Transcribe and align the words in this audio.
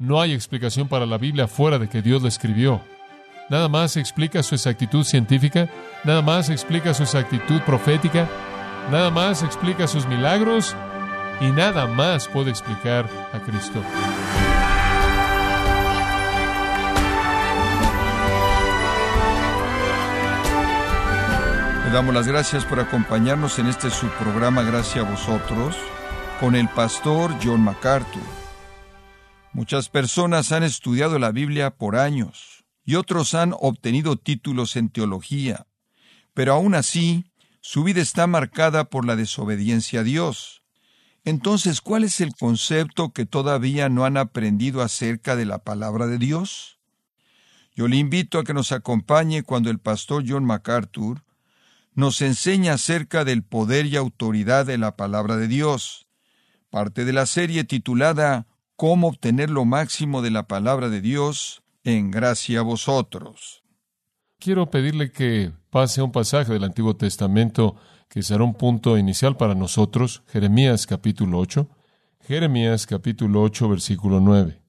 No 0.00 0.20
hay 0.20 0.32
explicación 0.32 0.86
para 0.86 1.06
la 1.06 1.18
Biblia 1.18 1.48
fuera 1.48 1.76
de 1.76 1.88
que 1.88 2.02
Dios 2.02 2.22
la 2.22 2.28
escribió. 2.28 2.80
Nada 3.50 3.68
más 3.68 3.96
explica 3.96 4.44
su 4.44 4.54
exactitud 4.54 5.02
científica, 5.02 5.68
nada 6.04 6.22
más 6.22 6.50
explica 6.50 6.94
su 6.94 7.02
exactitud 7.02 7.60
profética, 7.62 8.28
nada 8.92 9.10
más 9.10 9.42
explica 9.42 9.88
sus 9.88 10.06
milagros 10.06 10.76
y 11.40 11.46
nada 11.46 11.88
más 11.88 12.28
puede 12.28 12.50
explicar 12.50 13.08
a 13.32 13.40
Cristo. 13.40 13.82
Le 21.86 21.90
damos 21.90 22.14
las 22.14 22.28
gracias 22.28 22.64
por 22.64 22.78
acompañarnos 22.78 23.58
en 23.58 23.66
este 23.66 23.90
subprograma 23.90 24.62
Gracias 24.62 25.04
a 25.04 25.10
vosotros 25.10 25.76
con 26.38 26.54
el 26.54 26.68
pastor 26.68 27.34
John 27.42 27.64
MacArthur. 27.64 28.47
Muchas 29.58 29.88
personas 29.88 30.52
han 30.52 30.62
estudiado 30.62 31.18
la 31.18 31.32
Biblia 31.32 31.72
por 31.74 31.96
años 31.96 32.64
y 32.84 32.94
otros 32.94 33.34
han 33.34 33.52
obtenido 33.58 34.14
títulos 34.14 34.76
en 34.76 34.88
teología, 34.88 35.66
pero 36.32 36.52
aún 36.52 36.76
así 36.76 37.24
su 37.60 37.82
vida 37.82 38.00
está 38.00 38.28
marcada 38.28 38.84
por 38.84 39.04
la 39.04 39.16
desobediencia 39.16 39.98
a 39.98 40.02
Dios. 40.04 40.62
Entonces, 41.24 41.80
¿cuál 41.80 42.04
es 42.04 42.20
el 42.20 42.36
concepto 42.36 43.12
que 43.12 43.26
todavía 43.26 43.88
no 43.88 44.04
han 44.04 44.16
aprendido 44.16 44.80
acerca 44.80 45.34
de 45.34 45.44
la 45.44 45.58
palabra 45.58 46.06
de 46.06 46.18
Dios? 46.18 46.78
Yo 47.74 47.88
le 47.88 47.96
invito 47.96 48.38
a 48.38 48.44
que 48.44 48.54
nos 48.54 48.70
acompañe 48.70 49.42
cuando 49.42 49.70
el 49.70 49.80
pastor 49.80 50.22
John 50.24 50.44
MacArthur 50.44 51.24
nos 51.94 52.22
enseña 52.22 52.74
acerca 52.74 53.24
del 53.24 53.42
poder 53.42 53.86
y 53.86 53.96
autoridad 53.96 54.66
de 54.66 54.78
la 54.78 54.94
palabra 54.94 55.36
de 55.36 55.48
Dios, 55.48 56.06
parte 56.70 57.04
de 57.04 57.12
la 57.12 57.26
serie 57.26 57.64
titulada 57.64 58.46
Cómo 58.78 59.08
obtener 59.08 59.50
lo 59.50 59.64
máximo 59.64 60.22
de 60.22 60.30
la 60.30 60.46
palabra 60.46 60.88
de 60.88 61.00
Dios 61.00 61.64
en 61.82 62.12
gracia 62.12 62.60
a 62.60 62.62
vosotros. 62.62 63.64
Quiero 64.38 64.70
pedirle 64.70 65.10
que 65.10 65.50
pase 65.68 66.00
a 66.00 66.04
un 66.04 66.12
pasaje 66.12 66.52
del 66.52 66.62
Antiguo 66.62 66.94
Testamento 66.94 67.74
que 68.08 68.22
será 68.22 68.44
un 68.44 68.54
punto 68.54 68.96
inicial 68.96 69.36
para 69.36 69.56
nosotros, 69.56 70.22
Jeremías 70.28 70.86
capítulo 70.86 71.40
8, 71.40 71.68
Jeremías 72.20 72.86
capítulo 72.86 73.42
8 73.42 73.68
versículo 73.68 74.20
9. 74.20 74.62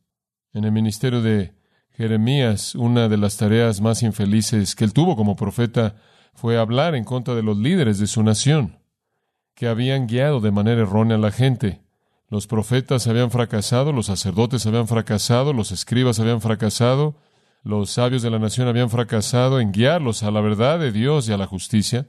En 0.53 0.63
el 0.63 0.71
ministerio 0.71 1.21
de 1.21 1.53
Jeremías, 1.91 2.73
una 2.73 3.09
de 3.09 3.17
las 3.17 3.37
tareas 3.37 3.79
más 3.79 4.01
infelices 4.01 4.73
que 4.73 4.85
él 4.85 4.93
tuvo 4.93 5.15
como 5.15 5.35
profeta 5.35 5.97
fue 6.33 6.57
hablar 6.57 6.95
en 6.95 7.03
contra 7.03 7.35
de 7.35 7.43
los 7.43 7.59
líderes 7.59 7.99
de 7.99 8.07
su 8.07 8.23
nación, 8.23 8.79
que 9.53 9.67
habían 9.67 10.07
guiado 10.07 10.39
de 10.39 10.49
manera 10.49 10.81
errónea 10.81 11.17
a 11.17 11.19
la 11.19 11.31
gente. 11.31 11.83
Los 12.29 12.45
profetas 12.45 13.07
habían 13.07 13.31
fracasado, 13.31 13.91
los 13.91 14.05
sacerdotes 14.05 14.65
habían 14.67 14.87
fracasado, 14.87 15.51
los 15.51 15.71
escribas 15.71 16.19
habían 16.19 16.41
fracasado, 16.41 17.15
los 17.63 17.89
sabios 17.89 18.21
de 18.21 18.29
la 18.29 18.37
nación 18.37 18.67
habían 18.67 18.89
fracasado 18.89 19.59
en 19.59 19.71
guiarlos 19.71 20.21
a 20.21 20.29
la 20.29 20.39
verdad 20.39 20.79
de 20.79 20.91
Dios 20.91 21.27
y 21.27 21.33
a 21.33 21.37
la 21.37 21.47
justicia. 21.47 22.07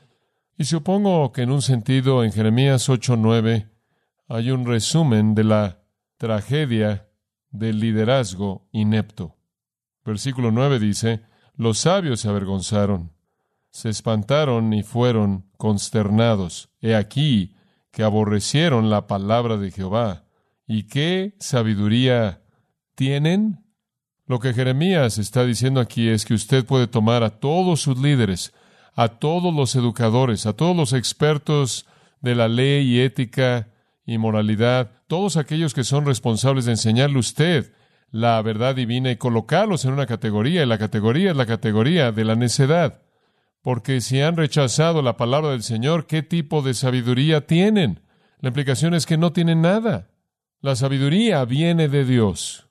Y 0.59 0.65
supongo 0.65 1.33
que 1.33 1.43
en 1.43 1.51
un 1.51 1.63
sentido 1.63 2.23
en 2.23 2.33
Jeremías 2.33 2.89
8:9 2.89 3.71
hay 4.29 4.51
un 4.51 4.67
resumen 4.67 5.35
de 5.35 5.45
la 5.45 5.83
tragedia 6.19 7.09
del 7.51 7.81
liderazgo 7.81 8.69
inepto. 8.73 9.37
Versículo 10.05 10.51
9 10.53 10.79
dice, 10.79 11.23
los 11.57 11.79
sabios 11.79 12.21
se 12.21 12.29
avergonzaron, 12.29 13.13
se 13.71 13.89
espantaron 13.89 14.73
y 14.73 14.83
fueron 14.83 15.51
consternados. 15.57 16.71
He 16.81 16.95
aquí 16.95 17.57
que 17.91 18.03
aborrecieron 18.03 18.91
la 18.91 19.07
palabra 19.07 19.57
de 19.57 19.71
Jehová. 19.71 20.25
¿Y 20.67 20.85
qué 20.85 21.35
sabiduría 21.41 22.43
tienen? 22.95 23.65
Lo 24.27 24.39
que 24.39 24.53
Jeremías 24.55 25.19
está 25.19 25.45
diciendo 25.45 25.81
aquí 25.81 26.09
es 26.09 26.25
que 26.25 26.35
usted 26.35 26.65
puede 26.65 26.87
tomar 26.87 27.25
a 27.25 27.41
todos 27.41 27.81
sus 27.81 27.99
líderes, 27.99 28.53
a 28.95 29.09
todos 29.09 29.53
los 29.53 29.75
educadores, 29.75 30.47
a 30.47 30.53
todos 30.53 30.77
los 30.77 30.93
expertos 30.93 31.87
de 32.21 32.35
la 32.35 32.49
ley 32.49 32.87
y 32.87 33.01
ética 33.01 33.69
y 34.07 34.19
moralidad, 34.19 34.93
todos 35.07 35.37
aquellos 35.37 35.75
que 35.75 35.85
son 35.85 36.07
responsables 36.07 36.65
de 36.65 36.73
enseñarle 36.73 37.17
a 37.17 37.21
usted 37.21 37.73
la 38.11 38.41
verdad 38.43 38.75
divina 38.75 39.11
y 39.11 39.17
colocarlos 39.17 39.85
en 39.85 39.93
una 39.93 40.07
categoría, 40.07 40.63
y 40.63 40.67
la 40.67 40.79
categoría 40.79 41.31
es 41.31 41.37
la 41.37 41.47
categoría 41.47 42.13
de 42.13 42.25
la 42.25 42.35
necedad. 42.35 43.00
Porque 43.63 44.01
si 44.01 44.21
han 44.21 44.37
rechazado 44.37 45.03
la 45.03 45.17
palabra 45.17 45.51
del 45.51 45.63
Señor, 45.63 46.07
¿qué 46.07 46.23
tipo 46.23 46.63
de 46.63 46.75
sabiduría 46.75 47.47
tienen? 47.47 48.01
La 48.39 48.49
implicación 48.49 48.95
es 48.95 49.05
que 49.05 49.19
no 49.19 49.33
tienen 49.33 49.61
nada. 49.61 50.11
La 50.61 50.77
sabiduría 50.77 51.45
viene 51.45 51.89
de 51.89 52.05
Dios 52.05 52.69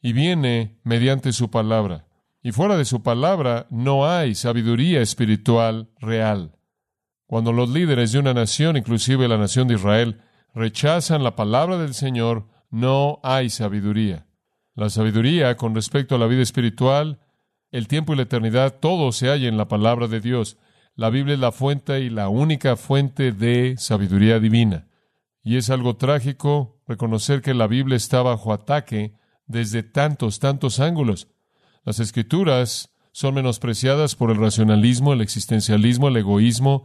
y 0.00 0.12
viene 0.12 0.80
mediante 0.82 1.32
su 1.32 1.50
palabra. 1.50 2.06
Y 2.42 2.52
fuera 2.52 2.76
de 2.76 2.84
su 2.84 3.02
palabra 3.02 3.66
no 3.70 4.06
hay 4.06 4.34
sabiduría 4.34 5.00
espiritual 5.00 5.90
real. 5.98 6.58
Cuando 7.26 7.52
los 7.52 7.70
líderes 7.70 8.12
de 8.12 8.18
una 8.18 8.34
nación, 8.34 8.76
inclusive 8.76 9.28
la 9.28 9.38
nación 9.38 9.68
de 9.68 9.74
Israel, 9.74 10.20
rechazan 10.54 11.24
la 11.24 11.36
palabra 11.36 11.78
del 11.78 11.94
Señor, 11.94 12.48
no 12.70 13.20
hay 13.22 13.48
sabiduría. 13.48 14.26
La 14.74 14.90
sabiduría 14.90 15.56
con 15.56 15.74
respecto 15.74 16.14
a 16.14 16.18
la 16.18 16.26
vida 16.26 16.42
espiritual 16.42 17.20
el 17.74 17.88
tiempo 17.88 18.12
y 18.12 18.16
la 18.16 18.22
eternidad, 18.22 18.76
todo 18.78 19.10
se 19.10 19.26
halla 19.26 19.48
en 19.48 19.56
la 19.56 19.66
palabra 19.66 20.06
de 20.06 20.20
Dios. 20.20 20.58
La 20.94 21.10
Biblia 21.10 21.34
es 21.34 21.40
la 21.40 21.50
fuente 21.50 22.02
y 22.02 22.08
la 22.08 22.28
única 22.28 22.76
fuente 22.76 23.32
de 23.32 23.74
sabiduría 23.78 24.38
divina. 24.38 24.86
Y 25.42 25.56
es 25.56 25.70
algo 25.70 25.96
trágico 25.96 26.80
reconocer 26.86 27.42
que 27.42 27.52
la 27.52 27.66
Biblia 27.66 27.96
está 27.96 28.22
bajo 28.22 28.52
ataque 28.52 29.14
desde 29.48 29.82
tantos, 29.82 30.38
tantos 30.38 30.78
ángulos. 30.78 31.26
Las 31.82 31.98
escrituras 31.98 32.90
son 33.10 33.34
menospreciadas 33.34 34.14
por 34.14 34.30
el 34.30 34.36
racionalismo, 34.36 35.12
el 35.12 35.20
existencialismo, 35.20 36.06
el 36.06 36.18
egoísmo, 36.18 36.84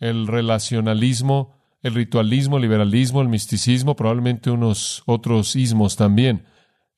el 0.00 0.26
relacionalismo, 0.26 1.56
el 1.80 1.94
ritualismo, 1.94 2.58
el 2.58 2.62
liberalismo, 2.64 3.22
el 3.22 3.28
misticismo, 3.28 3.96
probablemente 3.96 4.50
unos 4.50 5.02
otros 5.06 5.56
ismos 5.56 5.96
también. 5.96 6.44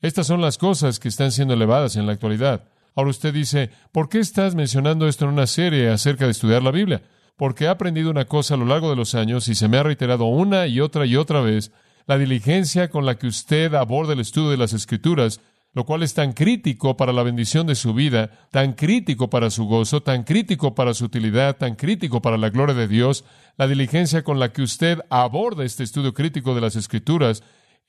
Estas 0.01 0.27
son 0.27 0.41
las 0.41 0.59
cosas 0.59 0.99
que 0.99 1.07
están 1.07 1.31
siendo 1.31 1.55
elevadas 1.55 1.95
en 1.95 2.07
la 2.07 2.15
actualidad. 2.15 2.72
Ahora 2.95 3.11
usted 3.11 3.33
dice, 3.33 3.71
¿por 3.91 4.09
qué 4.09 4.19
estás 4.19 4.55
mencionando 4.55 5.09
esto 5.09 5.25
en 5.25 5.33
una 5.33 5.47
serie 5.47 5.89
acerca 5.89 6.27
de 6.27 6.33
estudiar 6.33 6.63
la 6.63 6.71
Biblia? 6.71 7.03
Porque 7.37 7.65
he 7.65 7.69
aprendido 7.69 8.11
una 8.11 8.27
cosa 8.27 8.55
a 8.55 8.57
lo 8.59 8.67
largo 8.67 8.91
de 8.91 8.97
los 8.97 9.15
años 9.15 9.49
y 9.49 9.55
se 9.55 9.69
me 9.69 9.79
ha 9.79 9.83
reiterado 9.83 10.27
una 10.27 10.67
y 10.67 10.81
otra 10.81 11.07
y 11.07 11.17
otra 11.17 11.41
vez 11.41 11.73
la 12.07 12.19
diligencia 12.19 12.91
con 12.91 13.07
la 13.07 13.17
que 13.17 13.27
usted 13.27 13.75
aborda 13.75 14.13
el 14.13 14.21
estudio 14.21 14.51
de 14.51 14.57
las 14.57 14.73
Escrituras, 14.73 15.41
lo 15.73 15.87
cual 15.87 16.03
es 16.03 16.13
tan 16.13 16.33
crítico 16.33 16.97
para 16.97 17.13
la 17.13 17.23
bendición 17.23 17.67
de 17.67 17.75
su 17.75 17.95
vida, 17.95 18.31
tan 18.51 18.75
crítico 18.75 19.31
para 19.31 19.51
su 19.51 19.65
gozo, 19.65 20.03
tan 20.03 20.25
crítico 20.25 20.75
para 20.75 20.93
su 20.93 21.07
utilidad, 21.07 21.57
tan 21.57 21.77
crítico 21.77 22.21
para 22.21 22.37
la 22.37 22.51
gloria 22.51 22.75
de 22.75 22.89
Dios, 22.89 23.25
la 23.57 23.67
diligencia 23.67 24.23
con 24.23 24.39
la 24.39 24.53
que 24.53 24.63
usted 24.63 24.99
aborda 25.09 25.65
este 25.65 25.85
estudio 25.85 26.13
crítico 26.13 26.55
de 26.55 26.61
las 26.61 26.77
Escrituras 26.77 27.43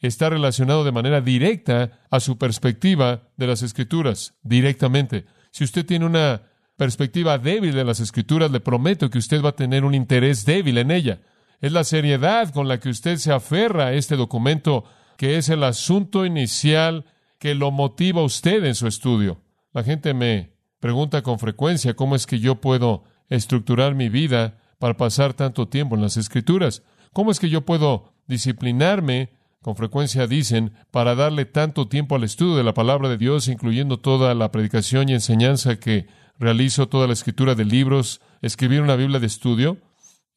está 0.08 0.30
relacionado 0.30 0.84
de 0.84 0.91
manera 0.91 1.22
directa 1.22 2.02
a 2.09 2.19
su 2.19 2.38
perspectiva 2.38 3.30
de 3.38 3.47
las 3.47 3.62
escrituras, 3.62 4.36
directamente. 4.44 5.25
Si 5.52 5.64
usted 5.64 5.86
tiene 5.86 6.06
una 6.06 6.44
perspectiva 6.75 7.38
débil 7.38 7.74
de 7.74 7.84
las 7.84 8.00
escrituras, 8.00 8.52
le 8.52 8.59
prometo 8.59 9.09
que 9.09 9.18
usted 9.18 9.42
va 9.42 9.50
a 9.50 9.56
tener 9.56 9.86
un 9.86 9.94
interés 9.94 10.46
débil 10.46 10.78
en 10.78 10.92
ella. 10.92 11.22
Es 11.62 11.72
la 11.72 11.84
seriedad 11.84 12.53
con 12.53 12.68
la 12.68 12.80
que 12.80 12.90
usted 12.90 13.18
se 13.18 13.31
aferra 13.31 13.88
a 13.88 13.94
este 13.94 14.16
documento 14.16 14.84
que 15.18 15.38
es 15.38 15.50
el 15.50 15.63
asunto 15.63 16.25
inicial 16.25 17.06
que 17.40 17.56
lo 17.56 17.72
motiva 17.72 18.22
a 18.22 18.25
usted 18.25 18.63
en 18.66 18.75
su 18.75 18.88
estudio. 18.88 19.42
La 19.72 19.84
gente 19.84 20.13
me 20.13 20.58
pregunta 20.80 21.22
con 21.22 21.40
frecuencia 21.40 21.96
cómo 21.96 22.16
es 22.16 22.25
que 22.25 22.40
yo 22.40 22.59
puedo 22.59 23.06
estructurar 23.30 23.96
mi 23.96 24.09
vida 24.09 24.59
para 24.80 24.97
pasar 24.97 25.34
tanto 25.34 25.69
tiempo 25.69 25.96
en 25.96 26.02
las 26.02 26.18
escrituras. 26.18 26.84
¿Cómo 27.13 27.31
es 27.31 27.40
que 27.40 27.50
yo 27.50 27.62
puedo 27.66 28.13
disciplinarme 28.28 29.30
con 29.63 29.78
frecuencia 29.78 30.28
dicen, 30.28 30.74
para 30.91 31.16
darle 31.16 31.46
tanto 31.46 31.88
tiempo 31.88 32.16
al 32.16 32.25
estudio 32.25 32.56
de 32.56 32.66
la 32.66 32.74
palabra 32.74 33.07
de 33.07 33.18
Dios, 33.18 33.48
incluyendo 33.48 33.98
toda 33.98 34.36
la 34.36 34.51
predicación 34.51 35.07
y 35.07 35.13
enseñanza 35.13 35.80
que 35.80 36.06
realizo, 36.38 36.89
toda 36.89 37.07
la 37.07 37.13
escritura 37.13 37.56
de 37.56 37.63
libros, 37.63 38.21
escribir 38.42 38.81
una 38.81 38.98
Biblia 38.98 39.21
de 39.21 39.27
estudio. 39.27 39.77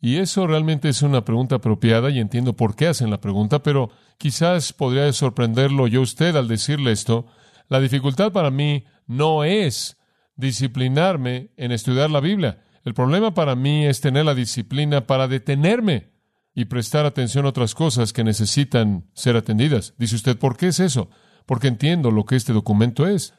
Y 0.00 0.19
eso 0.19 0.46
realmente 0.46 0.88
es 0.88 1.02
una 1.02 1.25
pregunta 1.25 1.56
apropiada 1.56 2.11
y 2.11 2.20
entiendo 2.20 2.55
por 2.55 2.76
qué 2.76 2.87
hacen 2.87 3.11
la 3.11 3.20
pregunta, 3.20 3.64
pero 3.64 3.90
quizás 4.17 4.73
podría 4.73 5.12
sorprenderlo 5.12 5.88
yo 5.88 6.02
usted 6.02 6.37
al 6.37 6.46
decirle 6.46 6.93
esto. 6.93 7.26
La 7.69 7.81
dificultad 7.81 8.31
para 8.31 8.52
mí 8.52 8.84
no 9.08 9.43
es 9.43 9.99
disciplinarme 10.37 11.50
en 11.56 11.72
estudiar 11.72 12.11
la 12.11 12.20
Biblia. 12.20 12.62
El 12.84 12.94
problema 12.94 13.34
para 13.34 13.56
mí 13.56 13.87
es 13.87 14.00
tener 14.00 14.25
la 14.25 14.37
disciplina 14.37 15.08
para 15.08 15.26
detenerme 15.26 16.16
y 16.56 16.64
prestar 16.64 17.05
atención 17.05 17.44
a 17.44 17.50
otras 17.50 17.75
cosas 17.75 18.14
que 18.14 18.25
necesitan 18.25 19.05
ser 19.12 19.37
atendidas. 19.37 19.93
Dice 19.99 20.17
usted, 20.17 20.38
¿por 20.38 20.56
qué 20.56 20.69
es 20.69 20.81
eso? 20.81 21.11
Porque 21.44 21.69
entiendo 21.69 22.11
lo 22.11 22.25
que 22.25 22.35
este 22.35 22.55
documento 22.55 23.06
es, 23.06 23.35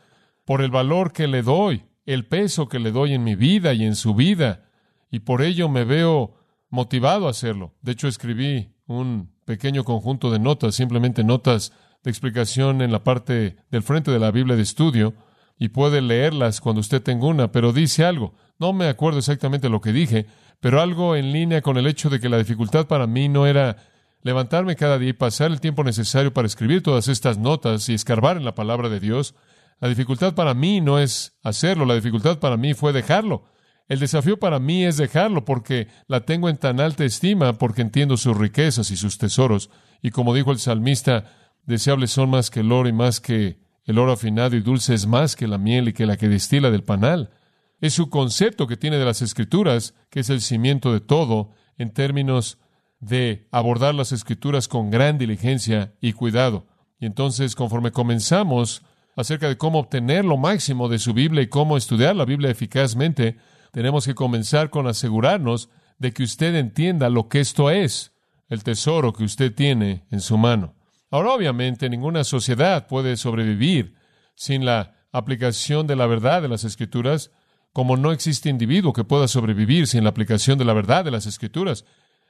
por 0.45 0.61
el 0.61 0.69
valor 0.69 1.11
que 1.13 1.27
le 1.27 1.41
doy, 1.41 1.85
el 2.05 2.27
peso 2.27 2.69
que 2.69 2.77
le 2.77 2.91
doy 2.91 3.15
en 3.15 3.23
mi 3.23 3.33
vida 3.33 3.73
y 3.73 3.83
en 3.83 3.95
su 3.95 4.13
vida, 4.13 4.69
y 5.09 5.21
por 5.21 5.41
ello 5.41 5.67
me 5.67 5.83
veo 5.83 6.35
motivado 6.69 7.25
a 7.25 7.31
hacerlo. 7.31 7.73
De 7.81 7.93
hecho, 7.93 8.07
escribí 8.07 8.69
un 8.85 9.31
pequeño 9.45 9.83
conjunto 9.83 10.29
de 10.29 10.37
notas, 10.37 10.75
simplemente 10.75 11.23
notas 11.23 11.73
de 12.03 12.11
explicación 12.11 12.83
en 12.83 12.91
la 12.91 13.03
parte 13.03 13.57
del 13.71 13.81
frente 13.81 14.11
de 14.11 14.19
la 14.19 14.29
Biblia 14.29 14.55
de 14.55 14.61
estudio 14.61 15.15
y 15.57 15.69
puede 15.69 16.03
leerlas 16.03 16.61
cuando 16.61 16.81
usted 16.81 17.01
tenga 17.01 17.25
una, 17.25 17.51
pero 17.51 17.73
dice 17.73 18.05
algo. 18.05 18.35
No 18.59 18.73
me 18.73 18.87
acuerdo 18.87 19.17
exactamente 19.17 19.69
lo 19.69 19.81
que 19.81 19.91
dije, 19.91 20.27
pero 20.59 20.81
algo 20.81 21.15
en 21.15 21.31
línea 21.31 21.61
con 21.61 21.77
el 21.77 21.87
hecho 21.87 22.09
de 22.09 22.19
que 22.19 22.29
la 22.29 22.37
dificultad 22.37 22.87
para 22.87 23.07
mí 23.07 23.29
no 23.29 23.45
era 23.45 23.77
levantarme 24.23 24.75
cada 24.75 24.97
día 24.97 25.09
y 25.09 25.13
pasar 25.13 25.51
el 25.51 25.61
tiempo 25.61 25.83
necesario 25.83 26.33
para 26.33 26.47
escribir 26.47 26.83
todas 26.83 27.07
estas 27.07 27.37
notas 27.37 27.87
y 27.89 27.93
escarbar 27.93 28.37
en 28.37 28.45
la 28.45 28.55
palabra 28.55 28.89
de 28.89 28.99
Dios. 28.99 29.35
La 29.79 29.87
dificultad 29.87 30.33
para 30.33 30.53
mí 30.53 30.81
no 30.81 30.99
es 30.99 31.37
hacerlo, 31.43 31.85
la 31.85 31.95
dificultad 31.95 32.39
para 32.39 32.57
mí 32.57 32.73
fue 32.73 32.93
dejarlo. 32.93 33.45
El 33.87 33.99
desafío 33.99 34.37
para 34.37 34.59
mí 34.59 34.83
es 34.83 34.97
dejarlo 34.97 35.45
porque 35.45 35.87
la 36.07 36.21
tengo 36.21 36.49
en 36.49 36.57
tan 36.57 36.81
alta 36.81 37.05
estima, 37.05 37.53
porque 37.53 37.81
entiendo 37.81 38.17
sus 38.17 38.35
riquezas 38.35 38.91
y 38.91 38.97
sus 38.97 39.17
tesoros. 39.17 39.69
Y 40.01 40.11
como 40.11 40.33
dijo 40.33 40.51
el 40.51 40.59
salmista, 40.59 41.31
deseables 41.65 42.11
son 42.11 42.31
más 42.31 42.49
que 42.49 42.61
el 42.61 42.71
oro 42.71 42.89
y 42.89 42.93
más 42.93 43.21
que 43.21 43.59
el 43.85 43.97
oro 43.97 44.11
afinado 44.11 44.55
y 44.57 44.61
dulce 44.61 44.93
es 44.93 45.07
más 45.07 45.35
que 45.37 45.47
la 45.47 45.57
miel 45.57 45.87
y 45.87 45.93
que 45.93 46.05
la 46.05 46.17
que 46.17 46.27
destila 46.27 46.69
del 46.69 46.83
panal. 46.83 47.29
Es 47.79 47.93
su 47.93 48.09
concepto 48.09 48.67
que 48.67 48.77
tiene 48.77 48.97
de 48.97 49.05
las 49.05 49.21
escrituras, 49.21 49.93
que 50.09 50.21
es 50.21 50.29
el 50.29 50.41
cimiento 50.41 50.93
de 50.93 50.99
todo, 50.99 51.51
en 51.77 51.91
términos 51.93 52.57
de 52.99 53.47
abordar 53.51 53.93
las 53.93 54.11
escrituras 54.11 54.67
con 54.67 54.89
gran 54.89 55.17
diligencia 55.17 55.93
y 56.01 56.13
cuidado. 56.13 56.65
Y 56.99 57.05
entonces, 57.05 57.55
conforme 57.55 57.91
comenzamos 57.91 58.81
acerca 59.15 59.47
de 59.47 59.57
cómo 59.57 59.79
obtener 59.79 60.25
lo 60.25 60.37
máximo 60.37 60.89
de 60.89 60.99
su 60.99 61.13
Biblia 61.13 61.43
y 61.43 61.47
cómo 61.47 61.77
estudiar 61.77 62.15
la 62.15 62.25
Biblia 62.25 62.49
eficazmente, 62.49 63.37
tenemos 63.71 64.05
que 64.05 64.15
comenzar 64.15 64.69
con 64.69 64.87
asegurarnos 64.87 65.69
de 65.99 66.13
que 66.13 66.23
usted 66.23 66.55
entienda 66.55 67.09
lo 67.09 67.27
que 67.27 67.39
esto 67.39 67.69
es, 67.69 68.13
el 68.49 68.63
tesoro 68.63 69.13
que 69.13 69.23
usted 69.23 69.53
tiene 69.53 70.05
en 70.09 70.21
su 70.21 70.37
mano. 70.37 70.75
Ahora, 71.09 71.33
obviamente, 71.33 71.89
ninguna 71.89 72.23
sociedad 72.23 72.87
puede 72.87 73.17
sobrevivir 73.17 73.95
sin 74.35 74.65
la 74.65 74.95
aplicación 75.11 75.87
de 75.87 75.95
la 75.95 76.05
verdad 76.05 76.41
de 76.41 76.49
las 76.49 76.63
Escrituras, 76.63 77.31
como 77.73 77.97
no 77.97 78.11
existe 78.11 78.49
individuo 78.49 78.93
que 78.93 79.03
pueda 79.03 79.27
sobrevivir 79.27 79.87
sin 79.87 80.03
la 80.03 80.09
aplicación 80.09 80.57
de 80.57 80.65
la 80.65 80.73
verdad 80.73 81.05
de 81.05 81.11
las 81.11 81.25
Escrituras. 81.25 81.85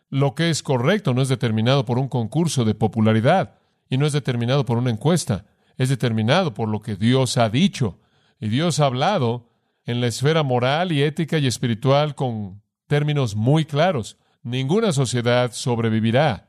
Lo 0.10 0.36
que 0.36 0.50
es 0.50 0.63
correcto 0.63 1.13
no 1.13 1.22
es 1.22 1.30
determinado 1.30 1.86
por 1.86 2.00
un 2.00 2.07
concurso 2.07 2.66
de 2.66 2.75
popularidad 2.75 3.56
y 3.89 3.98
no 3.98 4.06
es 4.06 4.13
determinado 4.13 4.66
por 4.66 4.78
una 4.78 4.92
encuesta, 4.92 5.45
es 5.78 5.89
determinado 5.89 6.54
por 6.54 6.69
lo 6.69 6.81
que 6.81 6.95
Dios 6.95 7.38
ha 7.38 7.50
dicho. 7.50 8.00
Y 8.39 8.50
Dios 8.50 8.80
ha 8.80 8.86
hablado 8.86 9.50
en 9.86 10.01
la 10.01 10.07
esfera 10.07 10.44
moral 10.44 10.92
y 10.92 11.01
ética 11.01 11.38
y 11.38 11.48
espiritual 11.48 12.13
con 12.16 12.62
términos 12.88 13.36
muy 13.36 13.66
claros. 13.66 14.18
Ninguna 14.44 14.92
sociedad 14.92 15.51
sobrevivirá 15.54 16.48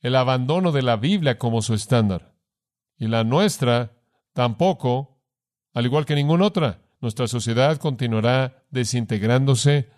el 0.00 0.16
abandono 0.16 0.72
de 0.72 0.82
la 0.82 0.96
Biblia 0.96 1.38
como 1.38 1.62
su 1.62 1.74
estándar. 1.74 2.34
Y 2.98 3.06
la 3.06 3.24
nuestra 3.24 3.92
tampoco, 4.32 5.20
al 5.74 5.86
igual 5.86 6.04
que 6.04 6.14
ninguna 6.14 6.46
otra. 6.46 6.82
Nuestra 7.00 7.28
sociedad 7.28 7.78
continuará 7.78 8.64
desintegrándose 8.70 9.88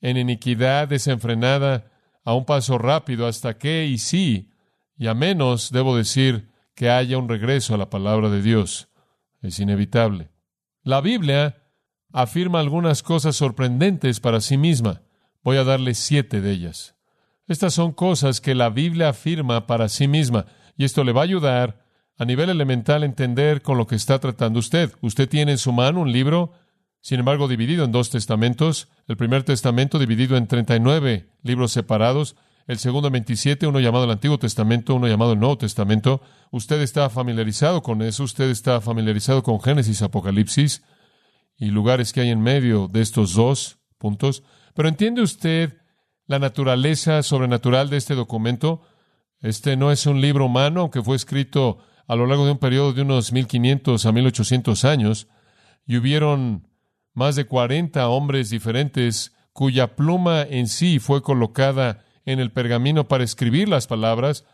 en 0.00 0.16
iniquidad 0.16 0.88
desenfrenada 0.88 1.92
a 2.24 2.34
un 2.34 2.44
paso 2.44 2.78
rápido 2.78 3.26
hasta 3.26 3.56
que, 3.56 3.86
y 3.86 3.98
sí, 3.98 4.50
y 4.96 5.06
a 5.06 5.14
menos, 5.14 5.70
debo 5.70 5.96
decir, 5.96 6.50
que 6.74 6.90
haya 6.90 7.18
un 7.18 7.28
regreso 7.28 7.74
a 7.74 7.78
la 7.78 7.90
palabra 7.90 8.30
de 8.30 8.42
Dios. 8.42 8.88
Es 9.42 9.60
inevitable. 9.60 10.30
La 10.82 11.00
Biblia 11.00 11.62
afirma 12.12 12.60
algunas 12.60 13.02
cosas 13.02 13.36
sorprendentes 13.36 14.20
para 14.20 14.40
sí 14.40 14.56
misma. 14.56 15.02
Voy 15.42 15.56
a 15.56 15.64
darle 15.64 15.94
siete 15.94 16.40
de 16.40 16.50
ellas. 16.50 16.94
Estas 17.46 17.74
son 17.74 17.92
cosas 17.92 18.40
que 18.40 18.54
la 18.54 18.70
Biblia 18.70 19.10
afirma 19.10 19.66
para 19.66 19.88
sí 19.88 20.08
misma, 20.08 20.46
y 20.76 20.84
esto 20.84 21.04
le 21.04 21.12
va 21.12 21.20
a 21.20 21.24
ayudar 21.24 21.83
a 22.16 22.24
nivel 22.24 22.50
elemental 22.50 23.02
entender 23.02 23.62
con 23.62 23.78
lo 23.78 23.86
que 23.86 23.96
está 23.96 24.18
tratando 24.18 24.58
usted. 24.58 24.92
Usted 25.00 25.28
tiene 25.28 25.52
en 25.52 25.58
su 25.58 25.72
mano 25.72 26.00
un 26.00 26.12
libro, 26.12 26.52
sin 27.00 27.18
embargo, 27.20 27.48
dividido 27.48 27.84
en 27.84 27.92
dos 27.92 28.10
testamentos. 28.10 28.88
El 29.06 29.16
primer 29.16 29.42
testamento 29.42 29.98
dividido 29.98 30.36
en 30.36 30.46
39 30.46 31.28
libros 31.42 31.72
separados, 31.72 32.36
el 32.66 32.78
segundo 32.78 33.08
en 33.08 33.12
27, 33.12 33.66
uno 33.66 33.80
llamado 33.80 34.04
el 34.04 34.10
Antiguo 34.10 34.38
Testamento, 34.38 34.94
uno 34.94 35.06
llamado 35.06 35.32
el 35.32 35.40
Nuevo 35.40 35.58
Testamento. 35.58 36.22
Usted 36.50 36.80
está 36.80 37.10
familiarizado 37.10 37.82
con 37.82 38.00
eso, 38.00 38.24
usted 38.24 38.48
está 38.48 38.80
familiarizado 38.80 39.42
con 39.42 39.60
Génesis, 39.60 40.00
Apocalipsis 40.00 40.82
y 41.58 41.66
lugares 41.66 42.12
que 42.12 42.22
hay 42.22 42.30
en 42.30 42.40
medio 42.40 42.88
de 42.88 43.02
estos 43.02 43.34
dos 43.34 43.78
puntos. 43.98 44.44
Pero 44.74 44.88
¿entiende 44.88 45.20
usted 45.20 45.76
la 46.26 46.38
naturaleza 46.38 47.22
sobrenatural 47.22 47.90
de 47.90 47.98
este 47.98 48.14
documento? 48.14 48.82
Este 49.40 49.76
no 49.76 49.92
es 49.92 50.06
un 50.06 50.20
libro 50.22 50.46
humano, 50.46 50.80
aunque 50.80 51.02
fue 51.02 51.16
escrito 51.16 51.80
a 52.06 52.16
lo 52.16 52.26
largo 52.26 52.44
de 52.44 52.52
un 52.52 52.58
periodo 52.58 52.92
de 52.92 53.02
unos 53.02 53.32
1500 53.32 54.06
a 54.06 54.12
1800 54.12 54.84
años, 54.84 55.28
y 55.86 55.96
hubieron 55.96 56.66
más 57.12 57.36
de 57.36 57.46
40 57.46 58.08
hombres 58.08 58.50
diferentes 58.50 59.32
cuya 59.52 59.94
pluma 59.94 60.42
en 60.42 60.66
sí 60.66 60.98
fue 60.98 61.22
colocada 61.22 62.04
en 62.26 62.40
el 62.40 62.50
pergamino 62.50 63.06
para 63.06 63.24
escribir 63.24 63.68
las 63.68 63.86
palabras, 63.86 64.44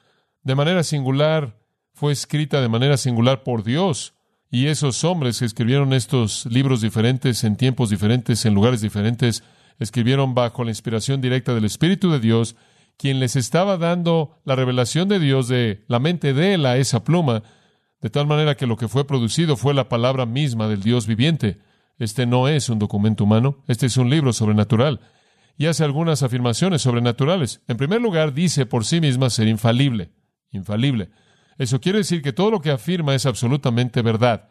de 0.43 0.55
manera 0.55 0.82
singular, 0.82 1.58
fue 1.94 2.12
escrita 2.12 2.61
de 2.61 2.69
manera 2.69 2.97
singular 2.97 3.43
por 3.43 3.62
Dios. 3.64 4.14
Y 4.50 4.67
esos 4.67 5.05
hombres 5.05 5.38
que 5.38 5.44
escribieron 5.44 5.93
estos 5.93 6.47
libros 6.47 6.81
diferentes 6.81 7.44
en 7.44 7.56
tiempos 7.56 7.91
diferentes, 7.91 8.44
en 8.44 8.55
lugares 8.55 8.81
diferentes, 8.81 9.44
escribieron 9.79 10.35
bajo 10.35 10.64
la 10.64 10.70
inspiración 10.70 11.20
directa 11.20 11.55
del 11.55 11.64
Espíritu 11.64 12.11
de 12.11 12.20
Dios, 12.20 12.56
quien 13.00 13.19
les 13.19 13.35
estaba 13.35 13.79
dando 13.79 14.43
la 14.44 14.56
revelación 14.56 15.08
de 15.08 15.19
Dios 15.19 15.49
de 15.49 15.87
la 15.88 15.99
mente 16.00 16.35
de 16.35 16.52
él 16.52 16.67
a 16.67 16.76
esa 16.76 17.02
pluma, 17.02 17.43
de 18.02 18.11
tal 18.11 18.26
manera 18.26 18.58
que 18.58 18.67
lo 18.67 18.76
que 18.76 18.88
fue 18.88 19.06
producido 19.06 19.56
fue 19.56 19.73
la 19.73 19.88
palabra 19.88 20.26
misma 20.26 20.69
del 20.69 20.82
Dios 20.82 21.06
viviente. 21.06 21.61
Este 21.99 22.26
no 22.26 22.47
es 22.47 22.69
un 22.69 22.79
documento 22.79 23.25
humano, 23.25 23.64
este 23.69 23.87
es 23.87 23.97
un 23.97 24.11
libro 24.11 24.35
sobrenatural. 24.35 25.00
Y 25.56 25.64
hace 25.64 25.82
algunas 25.82 26.23
afirmaciones 26.23 26.82
sobrenaturales. 26.82 27.62
En 27.69 27.79
primer 27.79 28.02
lugar, 28.02 28.35
dice 28.35 28.67
por 28.67 28.85
sí 28.85 29.00
misma 29.00 29.31
ser 29.31 29.49
infalible. 29.49 30.12
Infalible. 30.50 31.08
Eso 31.56 31.81
quiere 31.81 32.00
decir 32.00 32.20
que 32.20 32.35
todo 32.35 32.50
lo 32.50 32.61
que 32.61 32.70
afirma 32.70 33.14
es 33.14 33.25
absolutamente 33.25 34.02
verdad. 34.02 34.50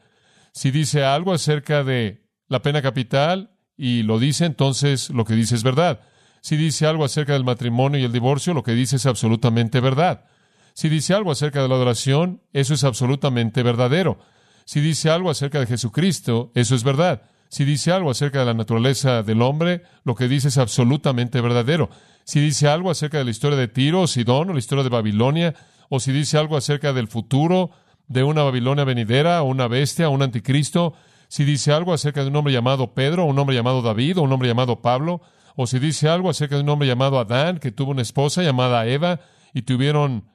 Si 0.54 0.72
dice 0.72 1.04
algo 1.06 1.34
acerca 1.34 1.84
de 1.84 2.26
la 2.48 2.64
pena 2.64 2.82
capital 2.82 3.52
y 3.78 4.02
lo 4.02 4.18
dice, 4.18 4.46
entonces 4.46 5.12
lo 5.12 5.24
que 5.24 5.36
dice 5.36 5.54
es 5.54 5.62
verdad. 5.62 6.02
Si 6.42 6.58
dice 6.58 6.86
algo 6.86 7.04
acerca 7.04 7.34
del 7.34 7.44
matrimonio 7.44 8.00
y 8.00 8.04
el 8.04 8.12
divorcio, 8.12 8.54
lo 8.54 8.64
que 8.64 8.74
dice 8.74 8.98
es 8.98 9.06
absolutamente 9.06 9.80
verdad. 9.80 10.26
Si 10.74 10.90
dice 10.90 11.14
algo 11.14 11.32
acerca 11.32 11.62
de 11.62 11.68
la 11.68 11.76
adoración, 11.76 12.42
eso 12.54 12.74
es 12.74 12.84
absolutamente 12.84 13.64
verdadero. 13.64 14.20
Si 14.66 14.80
dice 14.80 15.10
algo 15.10 15.30
acerca 15.30 15.60
de 15.60 15.68
Jesucristo, 15.68 16.52
eso 16.56 16.76
es 16.76 16.84
verdad. 16.84 17.24
Si 17.50 17.66
dice 17.66 17.92
algo 17.92 18.12
acerca 18.12 18.40
de 18.40 18.46
la 18.46 18.54
naturaleza 18.54 19.24
del 19.24 19.42
hombre, 19.42 19.82
lo 20.04 20.16
que 20.16 20.28
dice 20.28 20.50
es 20.50 20.58
absolutamente 20.58 21.42
verdadero. 21.42 21.90
Si 22.24 22.40
dice 22.40 22.68
algo 22.68 22.92
acerca 22.92 23.18
de 23.18 23.26
la 23.26 23.32
historia 23.32 23.58
de 23.58 23.68
Tiro 23.68 24.02
o 24.02 24.08
Sidón 24.08 24.52
o 24.52 24.54
la 24.54 24.60
historia 24.60 24.84
de 24.84 24.90
Babilonia, 24.90 25.56
o 25.90 26.00
si 26.00 26.12
dice 26.12 26.38
algo 26.38 26.56
acerca 26.56 26.94
del 26.94 27.08
futuro 27.08 27.72
de 28.08 28.24
una 28.24 28.44
Babilonia 28.44 28.84
venidera 28.84 29.42
o 29.42 29.46
una 29.46 29.68
bestia 29.68 30.10
o 30.10 30.12
un 30.12 30.22
anticristo, 30.22 30.94
si 31.28 31.44
dice 31.44 31.72
algo 31.72 31.94
acerca 31.94 32.22
de 32.22 32.30
un 32.30 32.36
hombre 32.36 32.54
llamado 32.54 32.94
Pedro, 32.94 33.24
o 33.24 33.28
un 33.28 33.40
hombre 33.40 33.56
llamado 33.56 33.82
David, 33.82 34.20
o 34.20 34.22
un 34.22 34.32
hombre 34.32 34.48
llamado 34.48 34.82
Pablo, 34.82 35.22
o 35.62 35.68
si 35.68 35.78
dice 35.78 36.08
algo 36.08 36.30
acerca 36.30 36.56
de 36.56 36.62
un 36.62 36.70
hombre 36.70 36.88
llamado 36.88 37.20
Adán, 37.20 37.60
que 37.60 37.74
tuvo 37.74 37.92
una 37.92 38.02
esposa 38.02 38.42
llamada 38.42 38.88
Eva, 38.88 39.20
y 39.54 39.64
tuvieron 39.64 40.30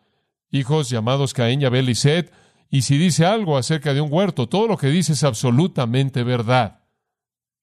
hijos 0.50 0.90
llamados 0.90 1.32
Caín 1.32 1.64
Abel 1.64 1.88
y 1.88 1.94
Seth, 1.94 2.30
y 2.68 2.82
si 2.82 2.98
dice 2.98 3.24
algo 3.24 3.56
acerca 3.56 3.94
de 3.94 4.02
un 4.02 4.12
huerto, 4.12 4.50
todo 4.50 4.68
lo 4.68 4.76
que 4.76 4.88
dice 4.88 5.14
es 5.14 5.24
absolutamente 5.24 6.24
verdad. 6.24 6.82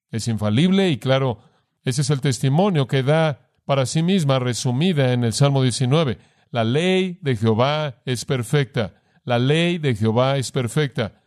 Es 0.10 0.27
infalible 0.27 0.89
y 0.89 0.98
claro, 0.98 1.38
ese 1.84 2.01
es 2.01 2.10
el 2.10 2.20
testimonio 2.20 2.88
que 2.88 3.03
da 3.03 3.51
para 3.63 3.86
sí 3.86 4.01
misma 4.01 4.39
resumida 4.39 5.13
en 5.13 5.24
el 5.24 5.34
Salmo 5.34 5.62
19. 5.62 6.18
La 6.50 6.63
ley 6.63 7.20
de 7.22 7.36
Jehová 7.36 8.01
es 8.06 8.25
perfecta. 8.25 9.03
La 9.24 9.38
ley 9.38 9.77
de 9.77 9.94
Jehová 9.94 10.38
es 10.38 10.51
perfecta. 10.51 11.22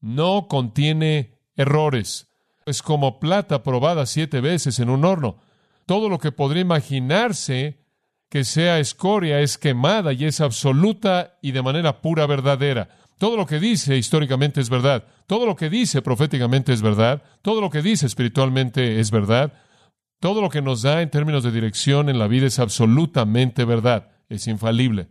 No 0.00 0.48
contiene 0.48 1.42
errores. 1.56 2.32
Es 2.64 2.80
como 2.80 3.20
plata 3.20 3.62
probada 3.62 4.06
siete 4.06 4.40
veces 4.40 4.78
en 4.80 4.88
un 4.88 5.04
horno. 5.04 5.43
Todo 5.86 6.08
lo 6.08 6.18
que 6.18 6.32
podría 6.32 6.62
imaginarse 6.62 7.78
que 8.28 8.44
sea 8.44 8.78
escoria 8.78 9.40
es 9.40 9.58
quemada 9.58 10.12
y 10.12 10.24
es 10.24 10.40
absoluta 10.40 11.38
y 11.40 11.52
de 11.52 11.62
manera 11.62 12.00
pura 12.00 12.26
verdadera. 12.26 12.88
Todo 13.18 13.36
lo 13.36 13.46
que 13.46 13.60
dice 13.60 13.96
históricamente 13.96 14.60
es 14.60 14.70
verdad. 14.70 15.04
Todo 15.26 15.46
lo 15.46 15.54
que 15.54 15.70
dice 15.70 16.02
proféticamente 16.02 16.72
es 16.72 16.82
verdad. 16.82 17.22
Todo 17.42 17.60
lo 17.60 17.70
que 17.70 17.80
dice 17.80 18.06
espiritualmente 18.06 18.98
es 18.98 19.10
verdad. 19.10 19.52
Todo 20.20 20.40
lo 20.40 20.50
que 20.50 20.62
nos 20.62 20.82
da 20.82 21.00
en 21.02 21.10
términos 21.10 21.44
de 21.44 21.52
dirección 21.52 22.08
en 22.08 22.18
la 22.18 22.26
vida 22.26 22.46
es 22.46 22.58
absolutamente 22.58 23.64
verdad. 23.64 24.08
Es 24.28 24.48
infalible. 24.48 25.08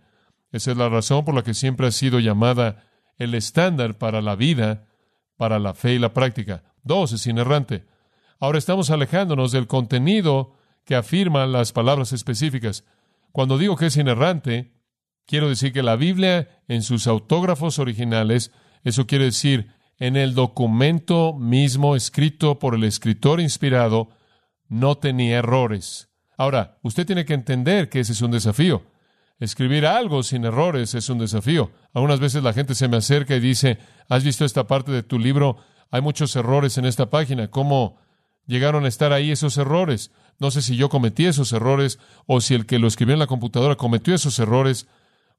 Esa 0.52 0.72
es 0.72 0.78
la 0.78 0.90
razón 0.90 1.24
por 1.24 1.34
la 1.34 1.44
que 1.44 1.54
siempre 1.54 1.88
ha 1.88 1.92
sido 1.92 2.20
llamada 2.20 2.84
el 3.18 3.36
estándar 3.36 3.98
para 3.98 4.22
la 4.22 4.36
vida, 4.36 4.88
para 5.38 5.60
la 5.60 5.74
fe 5.74 5.94
y 5.94 6.00
la 6.00 6.14
práctica. 6.14 6.64
Dos, 6.84 7.14
es 7.14 7.26
inerrante. 7.26 7.86
Ahora 8.40 8.58
estamos 8.58 8.90
alejándonos 8.90 9.52
del 9.52 9.68
contenido 9.68 10.56
que 10.86 10.96
afirman 10.96 11.52
las 11.52 11.72
palabras 11.72 12.14
específicas. 12.14 12.84
Cuando 13.32 13.58
digo 13.58 13.76
que 13.76 13.88
es 13.88 13.98
inerrante, 13.98 14.74
Quiero 15.26 15.48
decir 15.50 15.72
que 15.72 15.84
la 15.84 15.96
Biblia, 15.96 16.50
en 16.68 16.82
sus 16.82 17.08
autógrafos 17.08 17.80
originales, 17.80 18.52
eso 18.84 19.08
quiere 19.08 19.26
decir, 19.26 19.72
en 19.98 20.18
el 20.18 20.34
documento 20.34 21.34
mismo 21.34 21.96
escrito 21.96 22.60
por 22.60 22.76
el 22.76 22.84
escritor 22.84 23.40
inspirado, 23.40 24.10
no 24.68 24.98
tenía 24.98 25.38
errores. 25.38 26.10
Ahora, 26.38 26.78
usted 26.82 27.06
tiene 27.06 27.26
que 27.26 27.34
entender 27.34 27.90
que 27.90 28.02
ese 28.02 28.12
es 28.12 28.22
un 28.22 28.32
desafío. 28.32 28.84
Escribir 29.40 29.86
algo 29.86 30.24
sin 30.24 30.46
errores 30.46 30.94
es 30.94 31.10
un 31.10 31.20
desafío. 31.20 31.72
Algunas 31.94 32.20
veces 32.20 32.44
la 32.44 32.54
gente 32.54 32.76
se 32.76 32.88
me 32.88 32.98
acerca 32.98 33.36
y 33.36 33.40
dice, 33.40 33.78
¿has 34.10 34.24
visto 34.24 34.46
esta 34.46 34.68
parte 34.68 34.92
de 34.92 35.04
tu 35.04 35.20
libro? 35.20 35.58
Hay 35.90 36.02
muchos 36.02 36.36
errores 36.36 36.78
en 36.78 36.86
esta 36.86 37.10
página. 37.10 37.50
¿Cómo 37.50 37.98
llegaron 38.46 38.86
a 38.86 38.90
estar 38.90 39.14
ahí 39.14 39.32
esos 39.32 39.58
errores? 39.58 40.12
No 40.44 40.52
sé 40.52 40.62
si 40.62 40.76
yo 40.76 40.90
cometí 40.90 41.26
esos 41.26 41.54
errores 41.54 42.00
o 42.26 42.42
si 42.42 42.54
el 42.54 42.66
que 42.66 42.78
lo 42.78 42.90
escribió 42.90 43.14
en 43.14 43.20
la 43.20 43.28
computadora 43.28 43.78
cometió 43.78 44.14
esos 44.14 44.38
errores 44.40 44.90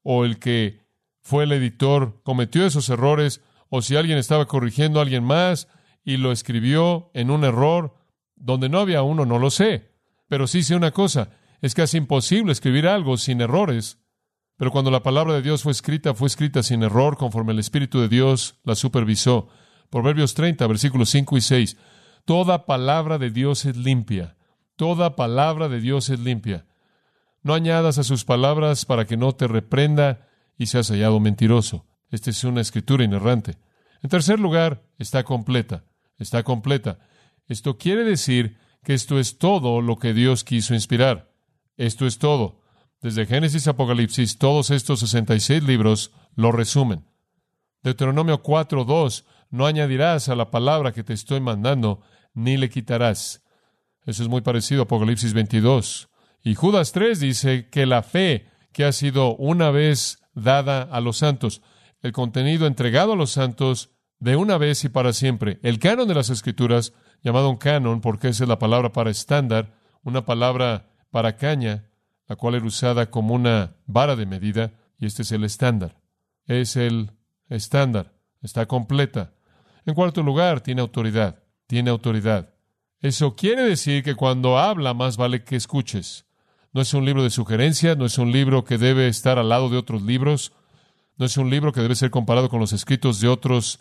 o 0.03 0.25
el 0.25 0.39
que 0.39 0.81
fue 1.21 1.45
el 1.45 1.53
editor 1.53 2.23
cometió 2.23 2.65
esos 2.65 2.89
errores 2.89 3.43
o 3.69 3.83
si 3.83 3.97
alguien 3.97 4.17
estaba 4.17 4.47
corrigiendo 4.47 4.99
a 4.99 5.03
alguien 5.03 5.23
más 5.23 5.69
y 6.07 6.17
lo 6.17 6.33
escribió 6.33 7.11
en 7.13 7.31
un 7.31 7.45
error 7.45 7.95
donde 8.35 8.71
no 8.71 8.79
había 8.79 9.03
uno, 9.03 9.27
no 9.27 9.39
lo 9.39 9.51
sé. 9.51 9.91
Pero 10.27 10.47
sí 10.47 10.63
sé 10.63 10.75
una 10.75 10.91
cosa, 10.91 11.33
es 11.61 11.75
casi 11.75 11.99
imposible 11.99 12.53
escribir 12.53 12.89
algo 12.89 13.19
sin 13.19 13.43
errores. 13.43 13.99
Pero 14.57 14.71
cuando 14.71 14.91
la 14.91 15.03
palabra 15.03 15.35
de 15.35 15.43
Dios 15.43 15.65
fue 15.65 15.73
escrita, 15.73 16.15
fue 16.15 16.29
escrita 16.29 16.63
sin 16.63 16.83
error 16.83 17.19
conforme 17.19 17.53
el 17.53 17.59
Espíritu 17.59 18.01
de 18.01 18.09
Dios 18.09 18.59
la 18.65 18.75
supervisó. 18.75 19.49
Proverbios 19.91 20.33
30, 20.33 20.67
versículos 20.67 21.11
5 21.11 21.37
y 21.37 21.41
6. 21.43 21.77
Toda 22.25 22.65
palabra 22.65 23.19
de 23.19 23.29
Dios 23.29 23.67
es 23.67 23.77
limpia. 23.77 24.39
Toda 24.76 25.16
palabra 25.16 25.69
de 25.69 25.81
Dios 25.81 26.09
es 26.11 26.21
limpia. 26.21 26.66
No 27.43 27.54
añadas 27.54 27.99
a 27.99 28.04
sus 28.04 28.25
palabras 28.25 28.85
para 28.85 29.04
que 29.04 29.16
no 29.16 29.33
te 29.33 29.47
reprenda 29.47 30.28
y 30.59 30.66
seas 30.66 30.90
hallado 30.90 31.21
mentiroso. 31.21 31.87
Esta 32.11 32.31
es 32.31 32.43
una 32.45 32.61
escritura 32.61 33.04
inerrante. 33.04 33.59
En 34.02 34.11
tercer 34.11 34.40
lugar, 34.40 34.83
está 34.99 35.25
completa. 35.25 35.85
Está 36.19 36.43
completa. 36.43 36.99
Esto 37.47 37.76
quiere 37.76 38.04
decir 38.04 38.57
que 38.83 38.95
esto 38.95 39.19
es 39.19 39.38
todo 39.38 39.81
lo 39.81 39.97
que 39.97 40.12
Dios 40.12 40.45
quiso 40.45 40.75
inspirar. 40.75 41.33
Esto 41.76 42.07
es 42.07 42.19
todo. 42.19 42.61
Desde 43.00 43.26
Génesis 43.26 43.69
a 43.69 43.73
Apocalipsis, 43.73 44.38
todos 44.38 44.71
estos 44.71 45.00
66 45.00 45.62
libros 45.62 46.12
lo 46.35 46.52
resumen. 46.52 47.04
Deuteronomio 47.83 48.43
4.2, 48.43 49.25
no 49.50 49.66
añadirás 49.66 50.28
a 50.28 50.35
la 50.35 50.50
palabra 50.50 50.93
que 50.93 51.04
te 51.04 51.12
estoy 51.12 51.40
mandando, 51.40 52.00
ni 52.33 52.57
le 52.57 52.71
quitarás. 52.71 53.44
Eso 54.05 54.23
es 54.23 54.29
muy 54.29 54.43
parecido 54.43 54.83
a 54.83 54.85
Apocalipsis 54.85 55.33
22. 55.33 56.09
Y 56.43 56.55
Judas 56.55 56.93
3 56.93 57.21
dice 57.21 57.69
que 57.71 57.87
la 57.87 58.03
fe 58.03 58.47
que 58.73 58.85
ha 58.85 58.93
sido 58.93 59.35
una 59.37 59.71
vez 59.71 60.19
dada 60.35 60.83
a 60.83 61.01
los 61.01 61.19
santos, 61.19 61.63
el 62.03 62.13
contenido 62.13 62.67
entregado 62.67 63.15
a 63.15 63.17
los 63.17 63.31
santos 63.31 63.91
de 64.19 64.37
una 64.37 64.59
vez 64.59 64.85
y 64.85 64.89
para 64.89 65.13
siempre. 65.13 65.59
El 65.63 65.79
canon 65.79 66.09
de 66.09 66.15
las 66.15 66.31
Escrituras 66.31 66.93
llamado 67.23 67.49
un 67.49 67.57
canon 67.57 68.01
porque 68.01 68.29
esa 68.29 68.45
es 68.45 68.49
la 68.49 68.59
palabra 68.59 68.93
para 68.93 69.11
estándar, 69.11 69.75
una 70.03 70.25
palabra 70.25 70.91
para 71.11 71.37
caña, 71.37 71.89
la 72.27 72.37
cual 72.37 72.57
era 72.57 72.67
usada 72.67 73.11
como 73.11 73.35
una 73.35 73.77
vara 73.87 74.17
de 74.17 74.27
medida, 74.27 74.73
y 74.99 75.07
este 75.07 75.23
es 75.23 75.33
el 75.33 75.45
estándar. 75.45 76.01
Es 76.47 76.77
el 76.77 77.13
estándar, 77.49 78.13
está 78.43 78.67
completa. 78.67 79.33
En 79.87 79.95
cuarto 79.95 80.23
lugar, 80.23 80.61
tiene 80.61 80.81
autoridad, 80.81 81.43
tiene 81.67 81.91
autoridad. 81.91 82.54
Eso 83.05 83.37
quiere 83.37 83.65
decir 83.65 84.03
que 84.03 84.15
cuando 84.15 84.57
habla 84.57 84.95
más 84.95 85.19
vale 85.19 85.45
que 85.45 85.57
escuches. 85.57 86.25
No 86.73 86.81
es 86.81 86.95
un 86.95 87.05
libro 87.05 87.23
de 87.23 87.29
sugerencias, 87.29 87.99
no 87.99 88.07
es 88.07 88.17
un 88.17 88.33
libro 88.33 88.65
que 88.65 88.79
debe 88.79 89.09
estar 89.09 89.39
al 89.39 89.51
lado 89.51 89.69
de 89.69 89.77
otros 89.77 90.01
libros, 90.01 90.55
no 91.19 91.27
es 91.27 91.37
un 91.37 91.51
libro 91.51 91.71
que 91.71 91.83
debe 91.83 91.97
ser 91.97 92.11
comparado 92.11 92.49
con 92.49 92.61
los 92.61 92.73
escritos 92.73 93.21
de 93.21 93.29
otros 93.29 93.79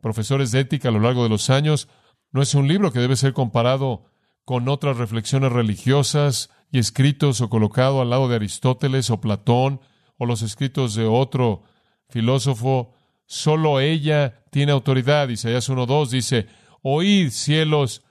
profesores 0.00 0.50
de 0.50 0.58
ética 0.58 0.88
a 0.88 0.90
lo 0.90 0.98
largo 0.98 1.22
de 1.22 1.28
los 1.28 1.48
años, 1.48 1.86
no 2.32 2.42
es 2.42 2.56
un 2.56 2.66
libro 2.66 2.90
que 2.90 2.98
debe 2.98 3.14
ser 3.14 3.34
comparado 3.34 4.06
con 4.44 4.68
otras 4.68 4.96
reflexiones 4.96 5.52
religiosas 5.52 6.50
y 6.72 6.80
escritos 6.80 7.40
o 7.42 7.48
colocado 7.48 8.00
al 8.00 8.10
lado 8.10 8.28
de 8.28 8.34
Aristóteles 8.34 9.10
o 9.10 9.20
Platón 9.20 9.80
o 10.18 10.26
los 10.26 10.42
escritos 10.42 10.96
de 10.96 11.06
otro 11.06 11.62
filósofo. 12.08 12.94
Solo 13.26 13.78
ella 13.78 14.42
tiene 14.50 14.72
autoridad. 14.72 15.28
Isaías 15.28 15.70
1.2 15.70 16.08
dice, 16.08 16.48
Oíd 16.82 17.30
cielos 17.30 18.02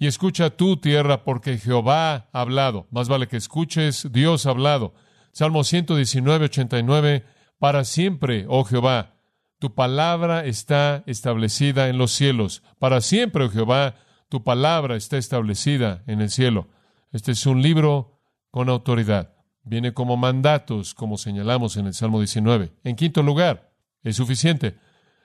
y 0.00 0.06
escucha 0.06 0.48
tú 0.48 0.78
tierra 0.78 1.24
porque 1.24 1.58
Jehová 1.58 2.30
ha 2.32 2.40
hablado. 2.40 2.88
Más 2.90 3.10
vale 3.10 3.28
que 3.28 3.36
escuches, 3.36 4.08
Dios 4.10 4.46
ha 4.46 4.50
hablado. 4.50 4.94
Salmo 5.30 5.62
119, 5.62 7.24
Para 7.58 7.84
siempre, 7.84 8.46
oh 8.48 8.64
Jehová, 8.64 9.16
tu 9.58 9.74
palabra 9.74 10.46
está 10.46 11.04
establecida 11.06 11.90
en 11.90 11.98
los 11.98 12.12
cielos. 12.12 12.62
Para 12.78 13.02
siempre, 13.02 13.44
oh 13.44 13.50
Jehová, 13.50 13.96
tu 14.30 14.42
palabra 14.42 14.96
está 14.96 15.18
establecida 15.18 16.02
en 16.06 16.22
el 16.22 16.30
cielo. 16.30 16.68
Este 17.12 17.32
es 17.32 17.44
un 17.44 17.60
libro 17.60 18.22
con 18.50 18.70
autoridad. 18.70 19.34
Viene 19.64 19.92
como 19.92 20.16
mandatos, 20.16 20.94
como 20.94 21.18
señalamos 21.18 21.76
en 21.76 21.86
el 21.86 21.92
Salmo 21.92 22.20
19. 22.20 22.72
En 22.84 22.96
quinto 22.96 23.22
lugar, 23.22 23.74
es 24.02 24.16
suficiente. 24.16 24.78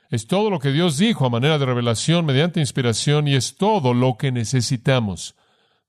Es 0.09 0.27
todo 0.27 0.49
lo 0.49 0.59
que 0.59 0.71
Dios 0.71 0.97
dijo 0.97 1.25
a 1.25 1.29
manera 1.29 1.57
de 1.57 1.65
revelación 1.65 2.25
mediante 2.25 2.59
inspiración 2.59 3.27
y 3.27 3.35
es 3.35 3.57
todo 3.57 3.93
lo 3.93 4.17
que 4.17 4.31
necesitamos. 4.31 5.35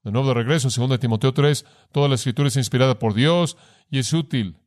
De 0.02 0.12
nuevo 0.12 0.28
de 0.28 0.34
regreso, 0.34 0.68
2 0.68 1.00
Timoteo 1.00 1.34
3, 1.34 1.66
toda 1.92 2.08
la 2.08 2.14
escritura 2.14 2.48
es 2.48 2.56
inspirada 2.56 2.98
por 2.98 3.14
Dios 3.14 3.56
y 3.90 3.98
es 3.98 4.12
útil 4.12 4.58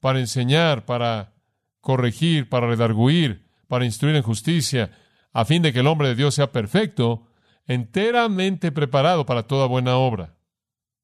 para 0.00 0.20
enseñar, 0.20 0.84
para 0.84 1.32
corregir, 1.80 2.48
para 2.48 2.66
redarguir, 2.66 3.46
para 3.68 3.84
instruir 3.84 4.14
en 4.16 4.22
justicia, 4.22 4.90
a 5.32 5.44
fin 5.44 5.62
de 5.62 5.72
que 5.72 5.80
el 5.80 5.86
hombre 5.86 6.08
de 6.08 6.14
Dios 6.14 6.34
sea 6.34 6.52
perfecto, 6.52 7.28
enteramente 7.66 8.70
preparado 8.72 9.26
para 9.26 9.44
toda 9.44 9.66
buena 9.66 9.96
obra. 9.96 10.36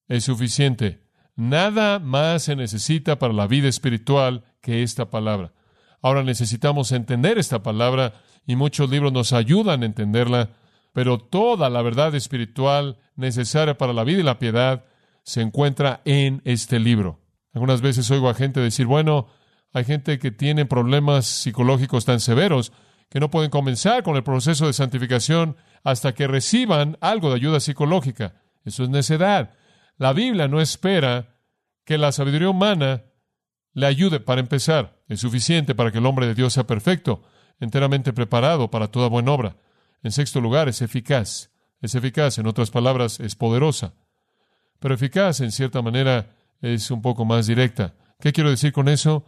Es 0.08 0.24
suficiente. 0.24 1.02
Nada 1.34 1.98
más 1.98 2.42
se 2.42 2.56
necesita 2.56 3.18
para 3.18 3.32
la 3.32 3.46
vida 3.46 3.68
espiritual 3.68 4.44
que 4.60 4.82
esta 4.82 5.08
palabra. 5.08 5.52
Ahora 6.02 6.22
necesitamos 6.22 6.92
entender 6.92 7.38
esta 7.38 7.62
palabra 7.62 8.14
y 8.46 8.56
muchos 8.56 8.88
libros 8.90 9.12
nos 9.12 9.32
ayudan 9.32 9.82
a 9.82 9.86
entenderla, 9.86 10.50
pero 10.92 11.18
toda 11.18 11.68
la 11.70 11.82
verdad 11.82 12.14
espiritual 12.14 12.98
necesaria 13.16 13.76
para 13.76 13.92
la 13.92 14.04
vida 14.04 14.20
y 14.20 14.24
la 14.24 14.38
piedad 14.38 14.84
se 15.22 15.42
encuentra 15.42 16.00
en 16.04 16.40
este 16.44 16.78
libro. 16.78 17.20
Algunas 17.52 17.80
veces 17.80 18.10
oigo 18.10 18.28
a 18.28 18.34
gente 18.34 18.60
decir, 18.60 18.86
bueno, 18.86 19.28
hay 19.72 19.84
gente 19.84 20.18
que 20.18 20.30
tiene 20.30 20.66
problemas 20.66 21.26
psicológicos 21.26 22.04
tan 22.04 22.20
severos 22.20 22.72
que 23.08 23.20
no 23.20 23.30
pueden 23.30 23.50
comenzar 23.50 24.02
con 24.02 24.16
el 24.16 24.22
proceso 24.22 24.66
de 24.66 24.72
santificación 24.72 25.56
hasta 25.84 26.14
que 26.14 26.26
reciban 26.26 26.96
algo 27.00 27.28
de 27.28 27.36
ayuda 27.36 27.60
psicológica. 27.60 28.34
Eso 28.64 28.84
es 28.84 28.88
necedad. 28.88 29.54
La 29.96 30.12
Biblia 30.12 30.48
no 30.48 30.60
espera 30.60 31.36
que 31.84 31.98
la 31.98 32.12
sabiduría 32.12 32.50
humana 32.50 33.02
le 33.72 33.86
ayude 33.86 34.20
para 34.20 34.40
empezar. 34.40 35.00
Es 35.08 35.20
suficiente 35.20 35.74
para 35.74 35.92
que 35.92 35.98
el 35.98 36.06
hombre 36.06 36.26
de 36.26 36.34
Dios 36.34 36.52
sea 36.52 36.66
perfecto, 36.66 37.22
enteramente 37.58 38.12
preparado 38.12 38.70
para 38.70 38.88
toda 38.88 39.08
buena 39.08 39.32
obra. 39.32 39.56
En 40.02 40.12
sexto 40.12 40.40
lugar, 40.40 40.68
es 40.68 40.82
eficaz. 40.82 41.50
Es 41.80 41.94
eficaz, 41.94 42.38
en 42.38 42.46
otras 42.46 42.70
palabras, 42.70 43.20
es 43.20 43.34
poderosa. 43.34 43.94
Pero 44.78 44.94
eficaz, 44.94 45.40
en 45.40 45.52
cierta 45.52 45.82
manera, 45.82 46.34
es 46.60 46.90
un 46.90 47.02
poco 47.02 47.24
más 47.24 47.46
directa. 47.46 47.94
¿Qué 48.20 48.32
quiero 48.32 48.50
decir 48.50 48.72
con 48.72 48.88
eso? 48.88 49.24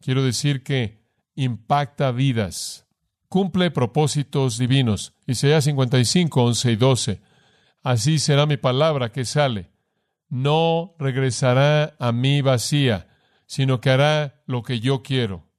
Quiero 0.00 0.22
decir 0.22 0.62
que 0.62 1.00
impacta 1.34 2.10
vidas, 2.10 2.86
cumple 3.28 3.70
propósitos 3.70 4.58
divinos. 4.58 5.14
Isaías 5.26 5.64
55, 5.64 6.42
11 6.42 6.72
y 6.72 6.76
12. 6.76 7.20
Así 7.82 8.18
será 8.18 8.46
mi 8.46 8.56
palabra 8.56 9.12
que 9.12 9.24
sale. 9.24 9.70
No 10.28 10.94
regresará 10.98 11.96
a 11.98 12.12
mí 12.12 12.40
vacía, 12.40 13.08
sino 13.50 13.80
que 13.80 13.90
hará 13.90 14.44
lo 14.46 14.62
que 14.62 14.78
yo 14.78 15.02
quiero. 15.02 15.50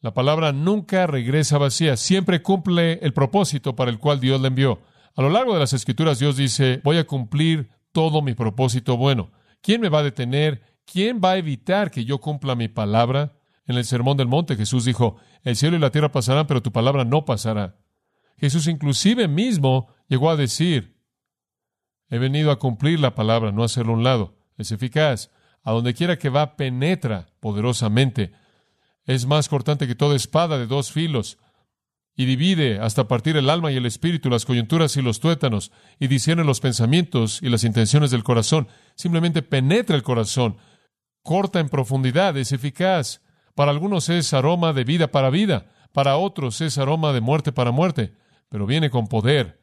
La 0.00 0.12
palabra 0.12 0.50
nunca 0.50 1.06
regresa 1.06 1.56
vacía, 1.56 1.96
siempre 1.96 2.42
cumple 2.42 2.94
el 2.94 3.12
propósito 3.12 3.76
para 3.76 3.92
el 3.92 4.00
cual 4.00 4.18
Dios 4.18 4.40
la 4.40 4.48
envió. 4.48 4.80
A 5.14 5.22
lo 5.22 5.30
largo 5.30 5.54
de 5.54 5.60
las 5.60 5.72
Escrituras 5.72 6.18
Dios 6.18 6.36
dice, 6.36 6.80
voy 6.82 6.98
a 6.98 7.06
cumplir 7.06 7.70
todo 7.92 8.22
mi 8.22 8.34
propósito 8.34 8.96
bueno. 8.96 9.30
¿Quién 9.62 9.80
me 9.80 9.88
va 9.88 10.00
a 10.00 10.02
detener? 10.02 10.80
¿Quién 10.84 11.20
va 11.24 11.30
a 11.30 11.36
evitar 11.36 11.92
que 11.92 12.04
yo 12.04 12.18
cumpla 12.18 12.56
mi 12.56 12.66
palabra? 12.66 13.38
En 13.66 13.76
el 13.76 13.84
Sermón 13.84 14.16
del 14.16 14.26
Monte 14.26 14.56
Jesús 14.56 14.84
dijo, 14.84 15.18
el 15.44 15.54
cielo 15.54 15.76
y 15.76 15.80
la 15.80 15.90
tierra 15.90 16.10
pasarán, 16.10 16.48
pero 16.48 16.60
tu 16.60 16.72
palabra 16.72 17.04
no 17.04 17.24
pasará. 17.24 17.76
Jesús 18.36 18.66
inclusive 18.66 19.28
mismo 19.28 19.94
llegó 20.08 20.30
a 20.30 20.36
decir, 20.36 20.98
he 22.10 22.18
venido 22.18 22.50
a 22.50 22.58
cumplir 22.58 22.98
la 22.98 23.14
palabra, 23.14 23.52
no 23.52 23.62
a 23.62 23.66
hacerlo 23.66 23.92
a 23.92 23.96
un 23.96 24.02
lado. 24.02 24.34
Es 24.56 24.72
eficaz. 24.72 25.30
A 25.62 25.72
donde 25.72 25.94
quiera 25.94 26.18
que 26.18 26.28
va, 26.28 26.56
penetra 26.56 27.28
poderosamente. 27.40 28.32
Es 29.04 29.26
más 29.26 29.48
cortante 29.48 29.86
que 29.86 29.94
toda 29.94 30.16
espada 30.16 30.58
de 30.58 30.66
dos 30.66 30.92
filos 30.92 31.38
y 32.18 32.24
divide 32.24 32.80
hasta 32.80 33.06
partir 33.06 33.36
el 33.36 33.48
alma 33.48 33.70
y 33.70 33.76
el 33.76 33.86
espíritu, 33.86 34.28
las 34.28 34.44
coyunturas 34.44 34.96
y 34.96 35.02
los 35.02 35.20
tuétanos, 35.20 35.70
y 36.00 36.08
discierne 36.08 36.42
los 36.42 36.58
pensamientos 36.58 37.40
y 37.42 37.48
las 37.48 37.62
intenciones 37.62 38.10
del 38.10 38.24
corazón. 38.24 38.66
Simplemente 38.96 39.40
penetra 39.40 39.94
el 39.94 40.02
corazón, 40.02 40.56
corta 41.22 41.60
en 41.60 41.68
profundidad, 41.68 42.36
es 42.36 42.50
eficaz. 42.50 43.22
Para 43.54 43.70
algunos 43.70 44.08
es 44.08 44.34
aroma 44.34 44.72
de 44.72 44.82
vida 44.82 45.12
para 45.12 45.30
vida, 45.30 45.66
para 45.92 46.16
otros 46.16 46.60
es 46.60 46.76
aroma 46.76 47.12
de 47.12 47.20
muerte 47.20 47.52
para 47.52 47.70
muerte, 47.70 48.14
pero 48.48 48.66
viene 48.66 48.90
con 48.90 49.06
poder. 49.06 49.60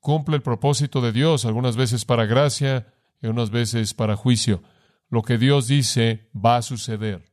Cumple 0.00 0.34
el 0.34 0.42
propósito 0.42 1.00
de 1.00 1.12
Dios, 1.12 1.44
algunas 1.44 1.76
veces 1.76 2.04
para 2.04 2.26
gracia 2.26 2.88
y 3.22 3.28
unas 3.28 3.50
veces 3.50 3.94
para 3.94 4.16
juicio. 4.16 4.64
Lo 5.14 5.22
que 5.22 5.38
Dios 5.38 5.68
dice 5.68 6.28
va 6.34 6.56
a 6.56 6.62
suceder. 6.62 7.30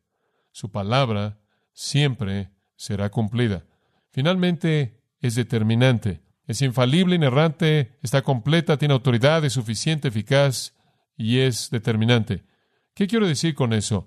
Su 0.51 0.69
palabra 0.69 1.39
siempre 1.73 2.51
será 2.75 3.09
cumplida. 3.09 3.65
Finalmente, 4.11 5.01
es 5.19 5.33
determinante. 5.33 6.21
Es 6.45 6.61
infalible, 6.61 7.15
inerrante, 7.15 7.97
está 8.03 8.21
completa, 8.21 8.77
tiene 8.77 8.93
autoridad, 8.93 9.43
es 9.45 9.53
suficiente, 9.53 10.09
eficaz 10.09 10.75
y 11.17 11.39
es 11.39 11.71
determinante. 11.71 12.43
¿Qué 12.93 13.07
quiero 13.07 13.25
decir 13.27 13.55
con 13.55 13.73
eso? 13.73 14.05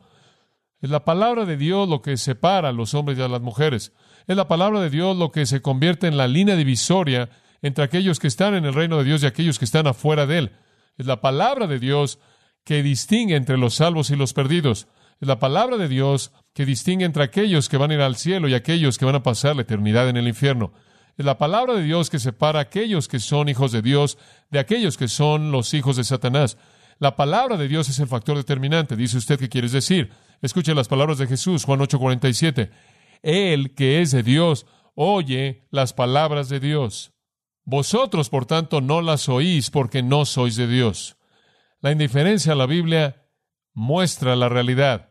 Es 0.80 0.90
la 0.90 1.04
palabra 1.04 1.44
de 1.44 1.56
Dios 1.56 1.88
lo 1.88 2.00
que 2.00 2.16
separa 2.16 2.68
a 2.68 2.72
los 2.72 2.94
hombres 2.94 3.18
y 3.18 3.22
a 3.22 3.28
las 3.28 3.40
mujeres. 3.40 3.92
Es 4.28 4.36
la 4.36 4.46
palabra 4.46 4.82
de 4.82 4.90
Dios 4.90 5.16
lo 5.16 5.32
que 5.32 5.46
se 5.46 5.62
convierte 5.62 6.06
en 6.06 6.16
la 6.16 6.28
línea 6.28 6.54
divisoria 6.54 7.28
entre 7.60 7.82
aquellos 7.82 8.20
que 8.20 8.28
están 8.28 8.54
en 8.54 8.66
el 8.66 8.74
reino 8.74 8.98
de 8.98 9.04
Dios 9.04 9.24
y 9.24 9.26
aquellos 9.26 9.58
que 9.58 9.64
están 9.64 9.88
afuera 9.88 10.26
de 10.26 10.38
él. 10.38 10.52
Es 10.96 11.06
la 11.06 11.20
palabra 11.20 11.66
de 11.66 11.80
Dios 11.80 12.20
que 12.64 12.82
distingue 12.82 13.36
entre 13.36 13.58
los 13.58 13.74
salvos 13.74 14.10
y 14.10 14.16
los 14.16 14.32
perdidos. 14.32 14.88
Es 15.20 15.28
la 15.28 15.38
palabra 15.38 15.76
de 15.76 15.88
Dios 15.88 16.32
que 16.54 16.66
distingue 16.66 17.04
entre 17.04 17.22
aquellos 17.22 17.68
que 17.68 17.76
van 17.76 17.90
a 17.90 17.94
ir 17.94 18.00
al 18.00 18.16
cielo 18.16 18.48
y 18.48 18.54
aquellos 18.54 18.98
que 18.98 19.04
van 19.04 19.14
a 19.14 19.22
pasar 19.22 19.56
la 19.56 19.62
eternidad 19.62 20.08
en 20.08 20.16
el 20.16 20.28
infierno. 20.28 20.72
Es 21.16 21.24
la 21.24 21.38
palabra 21.38 21.74
de 21.74 21.82
Dios 21.82 22.10
que 22.10 22.18
separa 22.18 22.58
a 22.58 22.62
aquellos 22.62 23.06
que 23.06 23.20
son 23.20 23.48
hijos 23.48 23.70
de 23.70 23.82
Dios 23.82 24.18
de 24.50 24.58
aquellos 24.58 24.96
que 24.96 25.08
son 25.08 25.52
los 25.52 25.72
hijos 25.74 25.96
de 25.96 26.04
Satanás. 26.04 26.56
La 26.98 27.16
palabra 27.16 27.56
de 27.56 27.68
Dios 27.68 27.88
es 27.88 27.98
el 28.00 28.08
factor 28.08 28.36
determinante. 28.36 28.96
Dice 28.96 29.18
usted 29.18 29.38
qué 29.38 29.48
quiere 29.48 29.68
decir. 29.68 30.10
Escuche 30.42 30.74
las 30.74 30.88
palabras 30.88 31.18
de 31.18 31.26
Jesús, 31.26 31.64
Juan 31.64 31.80
8:47. 31.80 32.70
Él 33.22 33.74
que 33.74 34.00
es 34.00 34.10
de 34.10 34.22
Dios, 34.22 34.66
oye 34.94 35.66
las 35.70 35.92
palabras 35.92 36.48
de 36.48 36.60
Dios. 36.60 37.12
Vosotros, 37.64 38.28
por 38.28 38.44
tanto, 38.44 38.80
no 38.80 39.00
las 39.00 39.28
oís 39.28 39.70
porque 39.70 40.02
no 40.02 40.26
sois 40.26 40.56
de 40.56 40.66
Dios. 40.66 41.16
La 41.84 41.92
indiferencia 41.92 42.54
a 42.54 42.56
la 42.56 42.64
Biblia 42.64 43.26
muestra 43.74 44.36
la 44.36 44.48
realidad. 44.48 45.10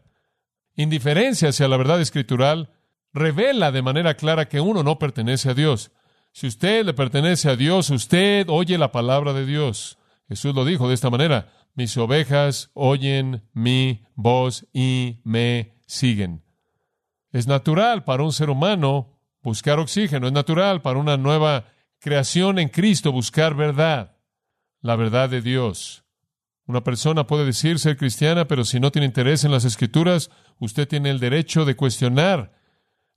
Indiferencia 0.76 1.50
hacia 1.50 1.68
la 1.68 1.78
verdad 1.78 2.02
escritural 2.02 2.72
revela 3.14 3.72
de 3.72 3.84
manera 3.84 4.16
clara 4.16 4.50
que 4.50 4.60
uno 4.60 4.82
no 4.82 4.98
pertenece 4.98 5.52
a 5.52 5.54
Dios. 5.54 5.92
Si 6.32 6.48
usted 6.48 6.84
le 6.84 6.96
pertenece 6.96 7.48
a 7.48 7.56
Dios, 7.56 7.92
usted 7.92 8.48
oye 8.50 8.80
la 8.80 8.92
palabra 8.92 9.34
de 9.34 9.46
Dios. 9.46 10.00
Jesús 10.28 10.56
lo 10.56 10.66
dijo 10.66 10.88
de 10.88 10.96
esta 10.96 11.12
manera, 11.12 11.54
mis 11.76 11.96
ovejas 11.96 12.72
oyen 12.74 13.48
mi 13.54 14.08
voz 14.16 14.66
y 14.74 15.20
me 15.24 15.76
siguen. 15.86 16.44
Es 17.32 17.46
natural 17.46 18.04
para 18.04 18.24
un 18.24 18.34
ser 18.34 18.50
humano 18.50 19.20
buscar 19.44 19.78
oxígeno, 19.78 20.26
es 20.26 20.34
natural 20.34 20.82
para 20.82 20.98
una 20.98 21.18
nueva 21.18 21.66
creación 22.00 22.58
en 22.58 22.70
Cristo 22.70 23.12
buscar 23.12 23.54
verdad, 23.54 24.18
la 24.82 24.96
verdad 24.96 25.30
de 25.30 25.44
Dios. 25.44 26.03
Una 26.66 26.84
persona 26.84 27.28
puede 27.28 27.46
decir 27.46 27.80
ser 27.80 27.98
cristiana, 27.98 28.48
pero 28.48 28.64
si 28.64 28.80
no 28.80 28.92
tiene 28.92 29.06
interés 29.06 29.44
en 29.44 29.52
las 29.52 29.66
escrituras, 29.66 30.30
usted 30.60 30.88
tiene 30.88 31.10
el 31.10 31.20
derecho 31.20 31.66
de 31.66 31.76
cuestionar 31.76 32.54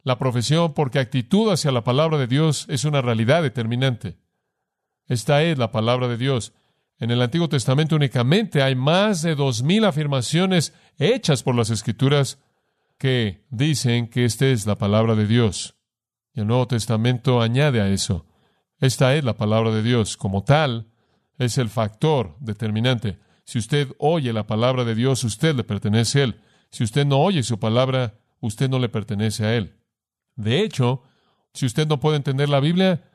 la 0.03 0.19
profesión 0.19 0.75
porque 0.75 0.99
actitud 0.99 1.50
hacia 1.50 1.73
la 1.73 1.85
palabra 1.85 2.19
de 2.19 2.26
Dios 2.26 2.67
es 2.69 2.85
una 2.85 3.03
realidad 3.03 3.43
determinante. 3.43 4.19
Esta 5.07 5.43
es 5.43 5.59
la 5.59 5.71
palabra 5.71 6.09
de 6.09 6.17
Dios. 6.17 6.53
En 6.99 7.11
el 7.11 7.21
Antiguo 7.23 7.49
Testamento 7.49 7.95
únicamente 7.95 8.62
hay 8.62 8.75
más 8.75 9.23
de 9.23 9.35
dos 9.35 9.62
mil 9.62 9.85
afirmaciones 9.85 10.73
hechas 10.99 11.43
por 11.43 11.55
las 11.55 11.71
Escrituras 11.71 12.38
que 12.99 13.47
dicen 13.50 14.09
que 14.09 14.25
esta 14.25 14.47
es 14.47 14.67
la 14.67 14.76
palabra 14.76 15.15
de 15.15 15.26
Dios. 15.26 15.76
Y 16.35 16.41
el 16.41 16.47
Nuevo 16.47 16.67
Testamento 16.67 17.43
añade 17.43 17.81
a 17.81 17.88
eso. 17.88 18.26
Esta 18.79 19.15
es 19.15 19.25
la 19.25 19.37
palabra 19.37 19.71
de 19.71 19.83
Dios. 19.83 20.17
Como 20.17 20.43
tal, 20.45 20.93
es 21.39 21.59
el 21.59 21.69
factor 21.69 22.37
determinante. 22.41 23.19
Si 23.47 23.59
usted 23.59 23.89
oye 23.99 24.32
la 24.32 24.47
palabra 24.47 24.85
de 24.85 24.97
Dios, 24.97 25.23
usted 25.23 25.54
le 25.54 25.63
pertenece 25.63 26.21
a 26.21 26.25
Él. 26.25 26.41
Si 26.71 26.82
usted 26.82 27.06
no 27.06 27.21
oye 27.21 27.45
su 27.45 27.61
palabra, 27.61 28.19
usted 28.41 28.69
no 28.69 28.80
le 28.80 28.89
pertenece 28.89 29.47
a 29.47 29.54
Él. 29.54 29.76
De 30.35 30.63
hecho, 30.63 31.04
si 31.54 31.65
usted 31.65 31.87
no 31.87 32.00
puede 32.00 32.17
entender 32.17 32.49
la 32.49 32.59
Biblia, 32.59 33.09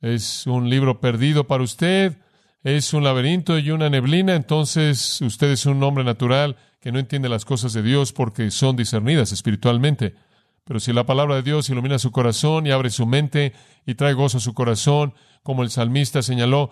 es 0.00 0.48
un 0.48 0.68
libro 0.68 1.00
perdido 1.00 1.46
para 1.46 1.62
usted, 1.62 2.18
es 2.64 2.92
un 2.92 3.04
laberinto 3.04 3.56
y 3.56 3.70
una 3.70 3.88
neblina, 3.88 4.34
entonces 4.34 5.20
usted 5.20 5.52
es 5.52 5.64
un 5.64 5.80
hombre 5.84 6.02
natural 6.02 6.56
que 6.80 6.90
no 6.90 6.98
entiende 6.98 7.28
las 7.28 7.44
cosas 7.44 7.72
de 7.72 7.82
Dios 7.82 8.12
porque 8.12 8.50
son 8.50 8.74
discernidas 8.74 9.30
espiritualmente. 9.30 10.16
Pero 10.64 10.80
si 10.80 10.92
la 10.92 11.06
palabra 11.06 11.36
de 11.36 11.42
Dios 11.42 11.70
ilumina 11.70 12.00
su 12.00 12.10
corazón 12.10 12.66
y 12.66 12.72
abre 12.72 12.90
su 12.90 13.06
mente 13.06 13.52
y 13.86 13.94
trae 13.94 14.12
gozo 14.12 14.38
a 14.38 14.40
su 14.40 14.54
corazón, 14.54 15.14
como 15.44 15.62
el 15.62 15.70
salmista 15.70 16.20
señaló, 16.20 16.70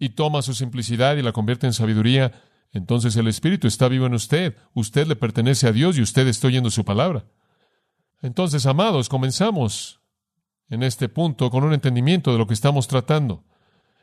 y 0.00 0.08
toma 0.10 0.42
su 0.42 0.54
simplicidad 0.54 1.16
y 1.16 1.22
la 1.22 1.30
convierte 1.30 1.66
en 1.66 1.74
sabiduría, 1.74 2.32
entonces 2.72 3.14
el 3.16 3.28
Espíritu 3.28 3.68
está 3.68 3.86
vivo 3.86 4.06
en 4.06 4.14
usted. 4.14 4.56
Usted 4.72 5.06
le 5.06 5.14
pertenece 5.14 5.68
a 5.68 5.72
Dios 5.72 5.98
y 5.98 6.02
usted 6.02 6.26
está 6.26 6.48
oyendo 6.48 6.70
su 6.70 6.84
palabra. 6.84 7.26
Entonces, 8.22 8.64
amados, 8.66 9.08
comenzamos 9.08 10.00
en 10.70 10.82
este 10.82 11.08
punto 11.08 11.50
con 11.50 11.64
un 11.64 11.74
entendimiento 11.74 12.32
de 12.32 12.38
lo 12.38 12.46
que 12.46 12.54
estamos 12.54 12.88
tratando. 12.88 13.44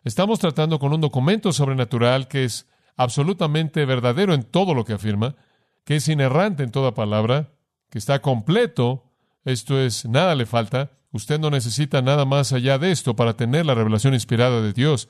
Estamos 0.04 0.40
tratando 0.40 0.78
con 0.80 0.94
un 0.94 1.02
documento 1.02 1.52
sobrenatural 1.52 2.28
que 2.28 2.44
es 2.44 2.70
absolutamente 2.96 3.84
verdadero 3.86 4.34
en 4.34 4.44
todo 4.44 4.76
lo 4.76 4.86
que 4.86 4.94
afirma, 4.94 5.36
que 5.84 5.96
es 5.96 6.08
inerrante 6.10 6.64
en 6.64 6.72
toda 6.72 6.94
palabra, 6.94 7.54
que 7.90 7.98
está 7.98 8.22
completo, 8.22 9.12
esto 9.46 9.80
es, 9.80 10.06
nada 10.06 10.36
le 10.36 10.46
falta, 10.46 10.92
usted 11.12 11.40
no 11.40 11.50
necesita 11.50 12.02
nada 12.02 12.26
más 12.26 12.54
allá 12.54 12.78
de 12.78 12.92
esto 12.92 13.16
para 13.16 13.36
tener 13.36 13.66
la 13.66 13.74
revelación 13.74 14.14
inspirada 14.14 14.62
de 14.62 14.74
Dios. 14.74 15.10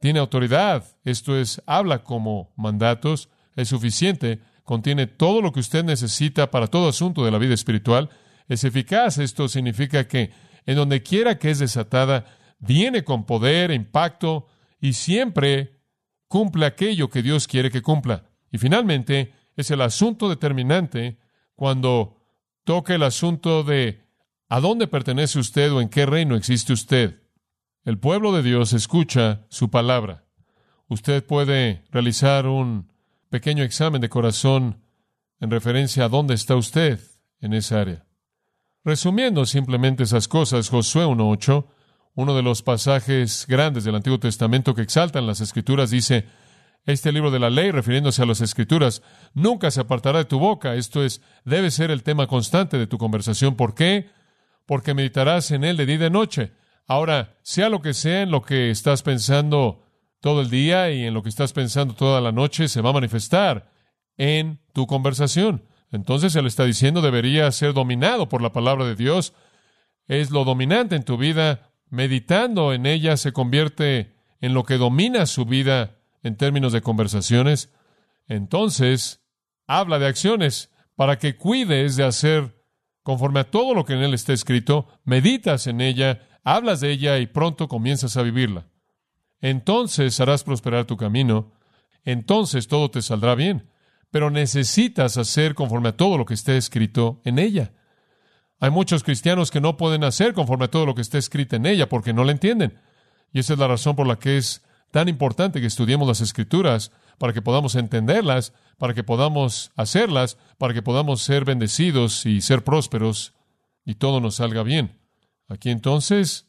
Tiene 0.00 0.18
autoridad, 0.18 0.84
esto 1.04 1.38
es, 1.38 1.62
habla 1.66 2.02
como 2.02 2.52
mandatos, 2.56 3.28
es 3.54 3.68
suficiente, 3.68 4.40
contiene 4.64 5.06
todo 5.06 5.42
lo 5.42 5.52
que 5.52 5.60
usted 5.60 5.84
necesita 5.84 6.50
para 6.50 6.66
todo 6.66 6.88
asunto 6.88 7.24
de 7.24 7.30
la 7.30 7.38
vida 7.38 7.54
espiritual, 7.54 8.10
es 8.48 8.64
eficaz, 8.64 9.18
esto 9.18 9.46
significa 9.46 10.08
que 10.08 10.32
en 10.66 10.76
donde 10.76 11.02
quiera 11.02 11.38
que 11.38 11.50
es 11.50 11.58
desatada, 11.58 12.24
viene 12.58 13.04
con 13.04 13.24
poder, 13.24 13.70
impacto 13.70 14.46
y 14.80 14.94
siempre 14.94 15.80
cumple 16.28 16.66
aquello 16.66 17.10
que 17.10 17.22
Dios 17.22 17.46
quiere 17.46 17.70
que 17.70 17.82
cumpla. 17.82 18.24
Y 18.50 18.58
finalmente, 18.58 19.34
es 19.56 19.70
el 19.70 19.82
asunto 19.82 20.28
determinante 20.28 21.18
cuando 21.54 22.16
toca 22.64 22.94
el 22.94 23.02
asunto 23.02 23.62
de 23.62 24.04
a 24.48 24.60
dónde 24.60 24.86
pertenece 24.86 25.38
usted 25.38 25.70
o 25.72 25.80
en 25.80 25.88
qué 25.88 26.06
reino 26.06 26.36
existe 26.36 26.72
usted. 26.72 27.19
El 27.84 27.98
pueblo 27.98 28.32
de 28.32 28.42
Dios 28.42 28.72
escucha 28.72 29.46
su 29.48 29.70
palabra. 29.70 30.24
Usted 30.88 31.24
puede 31.24 31.82
realizar 31.90 32.46
un 32.46 32.92
pequeño 33.30 33.64
examen 33.64 34.00
de 34.00 34.08
corazón 34.08 34.82
en 35.40 35.50
referencia 35.50 36.04
a 36.04 36.08
dónde 36.08 36.34
está 36.34 36.56
usted 36.56 37.00
en 37.40 37.54
esa 37.54 37.80
área. 37.80 38.04
Resumiendo 38.84 39.46
simplemente 39.46 40.02
esas 40.02 40.28
cosas, 40.28 40.68
Josué 40.68 41.04
1.8 41.04 41.66
uno 42.14 42.34
de 42.34 42.42
los 42.42 42.62
pasajes 42.62 43.46
grandes 43.48 43.84
del 43.84 43.94
Antiguo 43.94 44.18
Testamento 44.18 44.74
que 44.74 44.82
exaltan 44.82 45.26
las 45.26 45.40
Escrituras, 45.40 45.90
dice, 45.90 46.26
este 46.84 47.12
libro 47.12 47.30
de 47.30 47.38
la 47.38 47.50
ley, 47.50 47.70
refiriéndose 47.70 48.22
a 48.22 48.26
las 48.26 48.40
Escrituras, 48.40 49.02
nunca 49.32 49.70
se 49.70 49.80
apartará 49.80 50.18
de 50.18 50.24
tu 50.24 50.38
boca. 50.38 50.74
Esto 50.74 51.04
es, 51.04 51.22
debe 51.44 51.70
ser 51.70 51.90
el 51.90 52.02
tema 52.02 52.26
constante 52.26 52.78
de 52.78 52.86
tu 52.86 52.98
conversación. 52.98 53.54
¿Por 53.54 53.74
qué? 53.74 54.10
Porque 54.66 54.94
meditarás 54.94 55.50
en 55.50 55.64
él 55.64 55.76
de 55.76 55.86
día 55.86 55.96
y 55.96 55.98
de 55.98 56.10
noche. 56.10 56.52
Ahora, 56.90 57.38
sea 57.42 57.68
lo 57.68 57.82
que 57.82 57.94
sea 57.94 58.22
en 58.22 58.32
lo 58.32 58.42
que 58.42 58.68
estás 58.68 59.04
pensando 59.04 59.84
todo 60.18 60.40
el 60.40 60.50
día 60.50 60.90
y 60.90 61.04
en 61.04 61.14
lo 61.14 61.22
que 61.22 61.28
estás 61.28 61.52
pensando 61.52 61.94
toda 61.94 62.20
la 62.20 62.32
noche, 62.32 62.66
se 62.66 62.80
va 62.80 62.90
a 62.90 62.94
manifestar 62.94 63.70
en 64.16 64.58
tu 64.72 64.88
conversación. 64.88 65.62
Entonces 65.92 66.34
él 66.34 66.48
está 66.48 66.64
diciendo 66.64 67.00
debería 67.00 67.48
ser 67.52 67.74
dominado 67.74 68.28
por 68.28 68.42
la 68.42 68.50
palabra 68.50 68.86
de 68.86 68.96
Dios. 68.96 69.34
Es 70.08 70.32
lo 70.32 70.42
dominante 70.42 70.96
en 70.96 71.04
tu 71.04 71.16
vida 71.16 71.70
meditando 71.90 72.72
en 72.72 72.86
ella 72.86 73.16
se 73.16 73.30
convierte 73.30 74.16
en 74.40 74.52
lo 74.52 74.64
que 74.64 74.76
domina 74.76 75.26
su 75.26 75.44
vida 75.44 75.96
en 76.24 76.36
términos 76.36 76.72
de 76.72 76.82
conversaciones, 76.82 77.72
entonces 78.26 79.22
habla 79.68 80.00
de 80.00 80.08
acciones 80.08 80.72
para 80.96 81.20
que 81.20 81.36
cuides 81.36 81.94
de 81.94 82.02
hacer 82.02 82.60
conforme 83.04 83.38
a 83.38 83.48
todo 83.48 83.74
lo 83.74 83.84
que 83.84 83.92
en 83.92 84.02
él 84.02 84.12
está 84.12 84.32
escrito, 84.32 84.88
meditas 85.04 85.68
en 85.68 85.80
ella, 85.80 86.26
hablas 86.44 86.80
de 86.80 86.90
ella 86.90 87.18
y 87.18 87.26
pronto 87.26 87.68
comienzas 87.68 88.16
a 88.16 88.22
vivirla. 88.22 88.66
Entonces 89.40 90.20
harás 90.20 90.44
prosperar 90.44 90.84
tu 90.84 90.96
camino, 90.96 91.52
entonces 92.04 92.68
todo 92.68 92.90
te 92.90 93.02
saldrá 93.02 93.34
bien, 93.34 93.68
pero 94.10 94.30
necesitas 94.30 95.16
hacer 95.16 95.54
conforme 95.54 95.90
a 95.90 95.96
todo 95.96 96.18
lo 96.18 96.26
que 96.26 96.34
está 96.34 96.54
escrito 96.54 97.20
en 97.24 97.38
ella. 97.38 97.72
Hay 98.58 98.70
muchos 98.70 99.02
cristianos 99.02 99.50
que 99.50 99.60
no 99.60 99.76
pueden 99.76 100.04
hacer 100.04 100.34
conforme 100.34 100.66
a 100.66 100.70
todo 100.70 100.84
lo 100.84 100.94
que 100.94 101.00
está 101.00 101.16
escrito 101.16 101.56
en 101.56 101.64
ella 101.64 101.88
porque 101.88 102.12
no 102.12 102.24
la 102.24 102.32
entienden. 102.32 102.78
Y 103.32 103.38
esa 103.38 103.54
es 103.54 103.58
la 103.58 103.68
razón 103.68 103.96
por 103.96 104.06
la 104.06 104.18
que 104.18 104.36
es 104.36 104.62
tan 104.90 105.08
importante 105.08 105.60
que 105.60 105.66
estudiemos 105.66 106.06
las 106.06 106.20
escrituras, 106.20 106.92
para 107.16 107.32
que 107.32 107.42
podamos 107.42 107.74
entenderlas, 107.74 108.52
para 108.78 108.94
que 108.94 109.04
podamos 109.04 109.72
hacerlas, 109.76 110.36
para 110.58 110.74
que 110.74 110.82
podamos 110.82 111.22
ser 111.22 111.44
bendecidos 111.44 112.26
y 112.26 112.40
ser 112.40 112.64
prósperos 112.64 113.34
y 113.84 113.96
todo 113.96 114.20
nos 114.20 114.36
salga 114.36 114.62
bien. 114.62 114.99
Aquí 115.50 115.70
entonces 115.70 116.48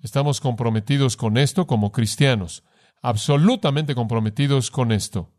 estamos 0.00 0.40
comprometidos 0.40 1.16
con 1.16 1.38
esto 1.38 1.68
como 1.68 1.92
cristianos, 1.92 2.64
absolutamente 3.00 3.94
comprometidos 3.94 4.72
con 4.72 4.90
esto. 4.90 5.30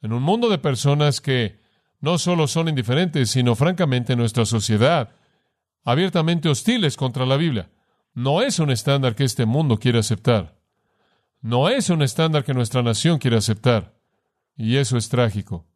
En 0.00 0.14
un 0.14 0.22
mundo 0.22 0.48
de 0.48 0.56
personas 0.56 1.20
que 1.20 1.60
no 2.00 2.16
solo 2.16 2.48
son 2.48 2.68
indiferentes, 2.70 3.30
sino 3.30 3.54
francamente 3.54 4.16
nuestra 4.16 4.46
sociedad, 4.46 5.14
abiertamente 5.84 6.48
hostiles 6.48 6.96
contra 6.96 7.26
la 7.26 7.36
Biblia. 7.36 7.70
No 8.14 8.40
es 8.40 8.58
un 8.58 8.70
estándar 8.70 9.14
que 9.14 9.24
este 9.24 9.44
mundo 9.44 9.78
quiere 9.78 9.98
aceptar. 9.98 10.58
No 11.42 11.68
es 11.68 11.90
un 11.90 12.00
estándar 12.00 12.44
que 12.44 12.54
nuestra 12.54 12.82
nación 12.82 13.18
quiere 13.18 13.36
aceptar. 13.36 13.94
Y 14.56 14.76
eso 14.76 14.96
es 14.96 15.10
trágico. 15.10 15.66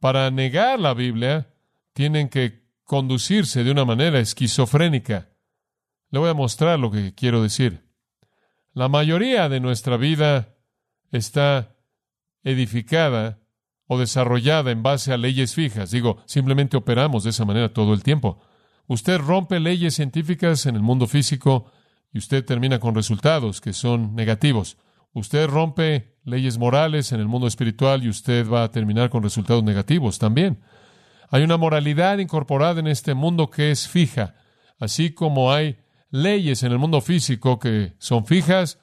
Para 0.00 0.30
negar 0.30 0.78
la 0.78 0.92
Biblia, 0.92 1.48
tienen 1.94 2.28
que 2.28 2.62
conducirse 2.84 3.64
de 3.64 3.70
una 3.70 3.86
manera 3.86 4.20
esquizofrénica. 4.20 5.27
Le 6.10 6.18
voy 6.18 6.30
a 6.30 6.34
mostrar 6.34 6.78
lo 6.78 6.90
que 6.90 7.14
quiero 7.14 7.42
decir. 7.42 7.84
La 8.72 8.88
mayoría 8.88 9.48
de 9.48 9.60
nuestra 9.60 9.96
vida 9.96 10.56
está 11.10 11.76
edificada 12.44 13.40
o 13.86 13.98
desarrollada 13.98 14.70
en 14.70 14.82
base 14.82 15.12
a 15.12 15.16
leyes 15.16 15.54
fijas. 15.54 15.90
Digo, 15.90 16.22
simplemente 16.26 16.76
operamos 16.76 17.24
de 17.24 17.30
esa 17.30 17.44
manera 17.44 17.72
todo 17.72 17.92
el 17.92 18.02
tiempo. 18.02 18.40
Usted 18.86 19.18
rompe 19.18 19.60
leyes 19.60 19.94
científicas 19.96 20.64
en 20.66 20.76
el 20.76 20.82
mundo 20.82 21.06
físico 21.06 21.70
y 22.12 22.18
usted 22.18 22.44
termina 22.44 22.78
con 22.78 22.94
resultados 22.94 23.60
que 23.60 23.74
son 23.74 24.14
negativos. 24.14 24.78
Usted 25.12 25.46
rompe 25.46 26.16
leyes 26.24 26.56
morales 26.58 27.12
en 27.12 27.20
el 27.20 27.28
mundo 27.28 27.46
espiritual 27.46 28.02
y 28.02 28.08
usted 28.08 28.48
va 28.48 28.64
a 28.64 28.70
terminar 28.70 29.10
con 29.10 29.22
resultados 29.22 29.62
negativos 29.62 30.18
también. 30.18 30.62
Hay 31.30 31.42
una 31.42 31.58
moralidad 31.58 32.18
incorporada 32.18 32.80
en 32.80 32.86
este 32.86 33.12
mundo 33.12 33.50
que 33.50 33.70
es 33.70 33.88
fija, 33.88 34.36
así 34.78 35.12
como 35.12 35.52
hay 35.52 35.78
leyes 36.10 36.62
en 36.62 36.72
el 36.72 36.78
mundo 36.78 37.00
físico 37.00 37.58
que 37.58 37.94
son 37.98 38.26
fijas 38.26 38.78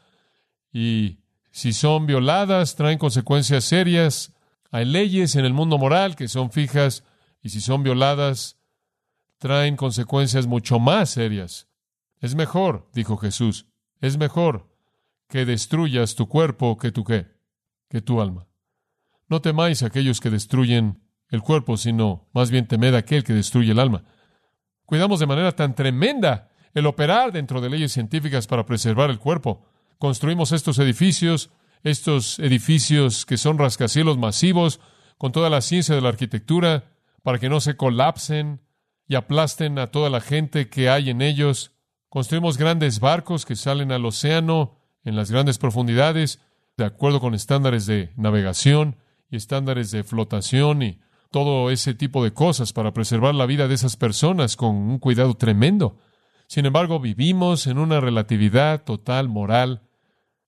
y 0.71 1.19
si 1.51 1.73
son 1.73 2.05
violadas 2.05 2.75
traen 2.75 2.97
consecuencias 2.97 3.63
serias. 3.63 4.33
Hay 4.71 4.85
leyes 4.85 5.35
en 5.35 5.45
el 5.45 5.53
mundo 5.53 5.77
moral 5.77 6.15
que 6.15 6.27
son 6.27 6.51
fijas 6.51 7.03
y 7.41 7.49
si 7.49 7.61
son 7.61 7.83
violadas 7.83 8.57
traen 9.37 9.75
consecuencias 9.75 10.47
mucho 10.47 10.79
más 10.79 11.11
serias. 11.11 11.67
Es 12.19 12.35
mejor, 12.35 12.89
dijo 12.93 13.17
Jesús, 13.17 13.67
es 14.01 14.17
mejor 14.17 14.75
que 15.27 15.45
destruyas 15.45 16.15
tu 16.15 16.27
cuerpo 16.27 16.77
que 16.77 16.91
tu 16.91 17.03
qué, 17.03 17.27
que 17.89 18.01
tu 18.01 18.21
alma. 18.21 18.47
No 19.27 19.41
temáis 19.41 19.83
a 19.83 19.87
aquellos 19.87 20.19
que 20.19 20.29
destruyen 20.29 21.01
el 21.29 21.41
cuerpo, 21.41 21.77
sino 21.77 22.27
más 22.33 22.51
bien 22.51 22.67
temed 22.67 22.93
a 22.93 22.99
aquel 22.99 23.23
que 23.23 23.33
destruye 23.33 23.71
el 23.71 23.79
alma. 23.79 24.03
Cuidamos 24.85 25.19
de 25.19 25.27
manera 25.27 25.51
tan 25.53 25.73
tremenda 25.73 26.49
el 26.75 26.85
operar 26.85 27.31
dentro 27.31 27.61
de 27.61 27.69
leyes 27.69 27.93
científicas 27.93 28.45
para 28.45 28.65
preservar 28.65 29.09
el 29.09 29.17
cuerpo. 29.17 29.65
Construimos 29.97 30.51
estos 30.51 30.77
edificios, 30.77 31.49
estos 31.83 32.37
edificios 32.39 33.25
que 33.25 33.37
son 33.37 33.57
rascacielos 33.57 34.17
masivos, 34.17 34.81
con 35.17 35.31
toda 35.31 35.49
la 35.49 35.61
ciencia 35.61 35.95
de 35.95 36.01
la 36.01 36.09
arquitectura, 36.09 36.91
para 37.23 37.39
que 37.39 37.49
no 37.49 37.61
se 37.61 37.77
colapsen 37.77 38.61
y 39.07 39.15
aplasten 39.15 39.79
a 39.79 39.87
toda 39.87 40.09
la 40.09 40.19
gente 40.19 40.69
que 40.69 40.89
hay 40.89 41.09
en 41.09 41.21
ellos. 41.21 41.71
Construimos 42.09 42.57
grandes 42.57 42.99
barcos 42.99 43.45
que 43.45 43.55
salen 43.55 43.93
al 43.93 44.05
océano 44.05 44.77
en 45.05 45.15
las 45.15 45.31
grandes 45.31 45.57
profundidades, 45.57 46.41
de 46.75 46.85
acuerdo 46.85 47.21
con 47.21 47.33
estándares 47.33 47.85
de 47.85 48.11
navegación 48.17 48.97
y 49.29 49.37
estándares 49.37 49.91
de 49.91 50.03
flotación 50.03 50.83
y 50.83 50.99
todo 51.31 51.71
ese 51.71 51.93
tipo 51.93 52.23
de 52.23 52.33
cosas 52.33 52.73
para 52.73 52.93
preservar 52.93 53.33
la 53.33 53.45
vida 53.45 53.69
de 53.69 53.75
esas 53.75 53.95
personas 53.95 54.57
con 54.57 54.75
un 54.75 54.99
cuidado 54.99 55.35
tremendo. 55.35 55.97
Sin 56.47 56.65
embargo, 56.65 56.99
vivimos 56.99 57.67
en 57.67 57.77
una 57.77 57.99
relatividad 57.99 58.83
total 58.83 59.29
moral, 59.29 59.81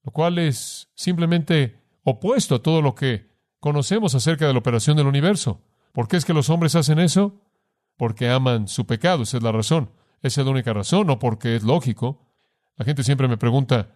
lo 0.04 0.12
cual 0.12 0.38
es 0.38 0.90
simplemente 0.96 1.80
opuesto 2.04 2.56
a 2.56 2.64
todo 2.64 2.82
lo 2.82 2.96
que 2.96 3.30
conocemos 3.60 4.16
acerca 4.16 4.48
de 4.48 4.54
la 4.54 4.60
operación 4.60 4.98
del 4.98 5.08
universo. 5.08 5.62
¿Por 5.92 6.08
qué 6.08 6.18
es 6.18 6.26
que 6.26 6.34
los 6.34 6.50
hombres 6.50 6.76
hacen 6.76 7.00
eso? 7.00 7.42
Porque 7.98 8.30
aman 8.30 8.68
su 8.68 8.86
pecado, 8.86 9.24
esa 9.24 9.38
es 9.38 9.44
la 9.44 9.52
razón. 9.52 9.92
Esa 10.22 10.42
es 10.42 10.46
la 10.46 10.52
única 10.52 10.74
razón, 10.74 11.08
no 11.08 11.20
porque 11.20 11.56
es 11.56 11.64
lógico. 11.64 12.28
La 12.76 12.86
gente 12.86 13.04
siempre 13.04 13.28
me 13.28 13.38
pregunta, 13.38 13.96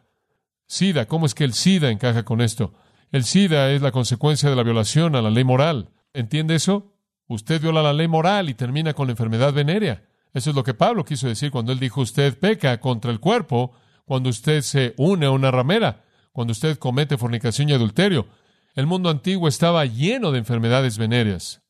SIDA, 0.68 1.08
¿cómo 1.08 1.26
es 1.26 1.36
que 1.36 1.44
el 1.44 1.54
SIDA 1.54 1.92
encaja 1.92 2.24
con 2.24 2.42
esto? 2.42 2.74
El 3.12 3.24
SIDA 3.24 3.72
es 3.72 3.82
la 3.82 3.92
consecuencia 3.92 4.50
de 4.50 4.56
la 4.56 4.64
violación 4.64 5.16
a 5.16 5.22
la 5.22 5.30
ley 5.30 5.44
moral. 5.44 5.90
¿Entiende 6.14 6.56
eso? 6.56 6.94
Usted 7.28 7.62
viola 7.62 7.84
la 7.84 7.94
ley 7.94 8.08
moral 8.08 8.50
y 8.50 8.54
termina 8.54 8.94
con 8.94 9.08
la 9.08 9.12
enfermedad 9.12 9.54
venérea. 9.54 10.04
Eso 10.34 10.50
es 10.50 10.56
lo 10.56 10.64
que 10.64 10.74
Pablo 10.74 11.04
quiso 11.04 11.28
decir 11.28 11.52
cuando 11.52 11.72
él 11.72 11.80
dijo 11.80 12.02
usted 12.02 12.38
peca 12.38 12.80
contra 12.80 13.12
el 13.12 13.20
cuerpo, 13.20 13.74
cuando 14.06 14.30
usted 14.30 14.62
se 14.62 14.94
une 14.98 15.26
a 15.26 15.32
una 15.32 15.52
ramera, 15.52 16.06
cuando 16.32 16.52
usted 16.52 16.78
comete 16.78 17.18
fornicación 17.18 17.70
y 17.70 17.74
adulterio. 17.74 18.28
El 18.74 18.88
mundo 18.88 19.10
antiguo 19.10 19.48
estaba 19.48 19.86
lleno 19.86 20.32
de 20.32 20.40
enfermedades 20.40 20.98
venéreas. 20.98 21.62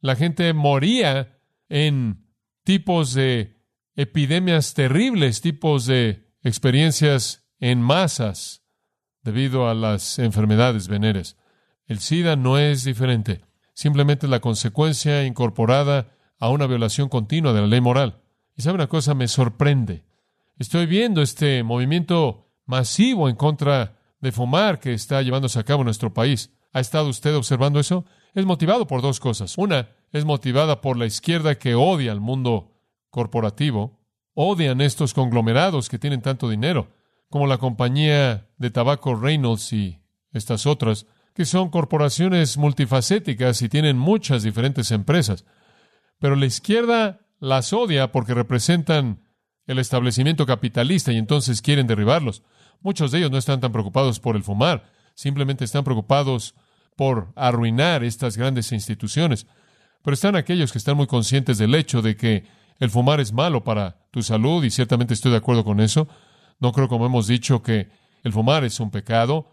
La 0.00 0.14
gente 0.14 0.52
moría 0.52 1.38
en 1.68 2.26
tipos 2.62 3.14
de 3.14 3.56
epidemias 3.96 4.74
terribles, 4.74 5.40
tipos 5.40 5.86
de 5.86 6.28
experiencias 6.42 7.48
en 7.58 7.80
masas 7.80 8.62
debido 9.22 9.68
a 9.68 9.74
las 9.74 10.18
enfermedades 10.20 10.86
venéreas. 10.86 11.36
El 11.86 11.98
SIDA 11.98 12.36
no 12.36 12.58
es 12.58 12.84
diferente, 12.84 13.44
simplemente 13.74 14.28
la 14.28 14.40
consecuencia 14.40 15.24
incorporada 15.24 16.15
a 16.38 16.48
una 16.50 16.66
violación 16.66 17.08
continua 17.08 17.52
de 17.52 17.60
la 17.60 17.66
ley 17.66 17.80
moral. 17.80 18.20
Y 18.56 18.62
sabe 18.62 18.76
una 18.76 18.88
cosa, 18.88 19.14
me 19.14 19.28
sorprende. 19.28 20.04
Estoy 20.58 20.86
viendo 20.86 21.22
este 21.22 21.62
movimiento 21.62 22.48
masivo 22.64 23.28
en 23.28 23.36
contra 23.36 23.98
de 24.20 24.32
fumar 24.32 24.80
que 24.80 24.94
está 24.94 25.22
llevándose 25.22 25.58
a 25.58 25.64
cabo 25.64 25.82
en 25.82 25.86
nuestro 25.86 26.12
país. 26.14 26.50
¿Ha 26.72 26.80
estado 26.80 27.08
usted 27.08 27.34
observando 27.34 27.80
eso? 27.80 28.04
Es 28.34 28.44
motivado 28.44 28.86
por 28.86 29.02
dos 29.02 29.20
cosas. 29.20 29.56
Una, 29.58 29.90
es 30.12 30.24
motivada 30.24 30.80
por 30.80 30.96
la 30.96 31.06
izquierda 31.06 31.58
que 31.58 31.74
odia 31.74 32.12
al 32.12 32.20
mundo 32.20 32.72
corporativo, 33.10 33.98
odian 34.34 34.80
estos 34.80 35.14
conglomerados 35.14 35.88
que 35.88 35.98
tienen 35.98 36.20
tanto 36.20 36.48
dinero, 36.48 36.88
como 37.30 37.46
la 37.46 37.58
compañía 37.58 38.48
de 38.58 38.70
tabaco 38.70 39.14
Reynolds 39.14 39.72
y 39.72 40.00
estas 40.32 40.66
otras, 40.66 41.06
que 41.34 41.44
son 41.44 41.70
corporaciones 41.70 42.56
multifacéticas 42.56 43.60
y 43.62 43.68
tienen 43.68 43.98
muchas 43.98 44.42
diferentes 44.42 44.90
empresas. 44.90 45.44
Pero 46.18 46.36
la 46.36 46.46
izquierda 46.46 47.20
las 47.38 47.72
odia 47.72 48.12
porque 48.12 48.34
representan 48.34 49.22
el 49.66 49.78
establecimiento 49.78 50.46
capitalista 50.46 51.12
y 51.12 51.16
entonces 51.16 51.60
quieren 51.60 51.86
derribarlos. 51.86 52.42
Muchos 52.80 53.10
de 53.10 53.18
ellos 53.18 53.30
no 53.30 53.38
están 53.38 53.60
tan 53.60 53.72
preocupados 53.72 54.20
por 54.20 54.36
el 54.36 54.42
fumar, 54.42 54.90
simplemente 55.14 55.64
están 55.64 55.84
preocupados 55.84 56.54
por 56.96 57.32
arruinar 57.36 58.04
estas 58.04 58.36
grandes 58.36 58.72
instituciones. 58.72 59.46
Pero 60.02 60.14
están 60.14 60.36
aquellos 60.36 60.72
que 60.72 60.78
están 60.78 60.96
muy 60.96 61.06
conscientes 61.06 61.58
del 61.58 61.74
hecho 61.74 62.00
de 62.00 62.16
que 62.16 62.44
el 62.78 62.90
fumar 62.90 63.20
es 63.20 63.32
malo 63.32 63.64
para 63.64 64.06
tu 64.10 64.22
salud 64.22 64.64
y 64.64 64.70
ciertamente 64.70 65.14
estoy 65.14 65.32
de 65.32 65.38
acuerdo 65.38 65.64
con 65.64 65.80
eso. 65.80 66.08
No 66.60 66.72
creo, 66.72 66.88
como 66.88 67.06
hemos 67.06 67.26
dicho, 67.26 67.62
que 67.62 67.88
el 68.22 68.32
fumar 68.32 68.64
es 68.64 68.80
un 68.80 68.90
pecado, 68.90 69.50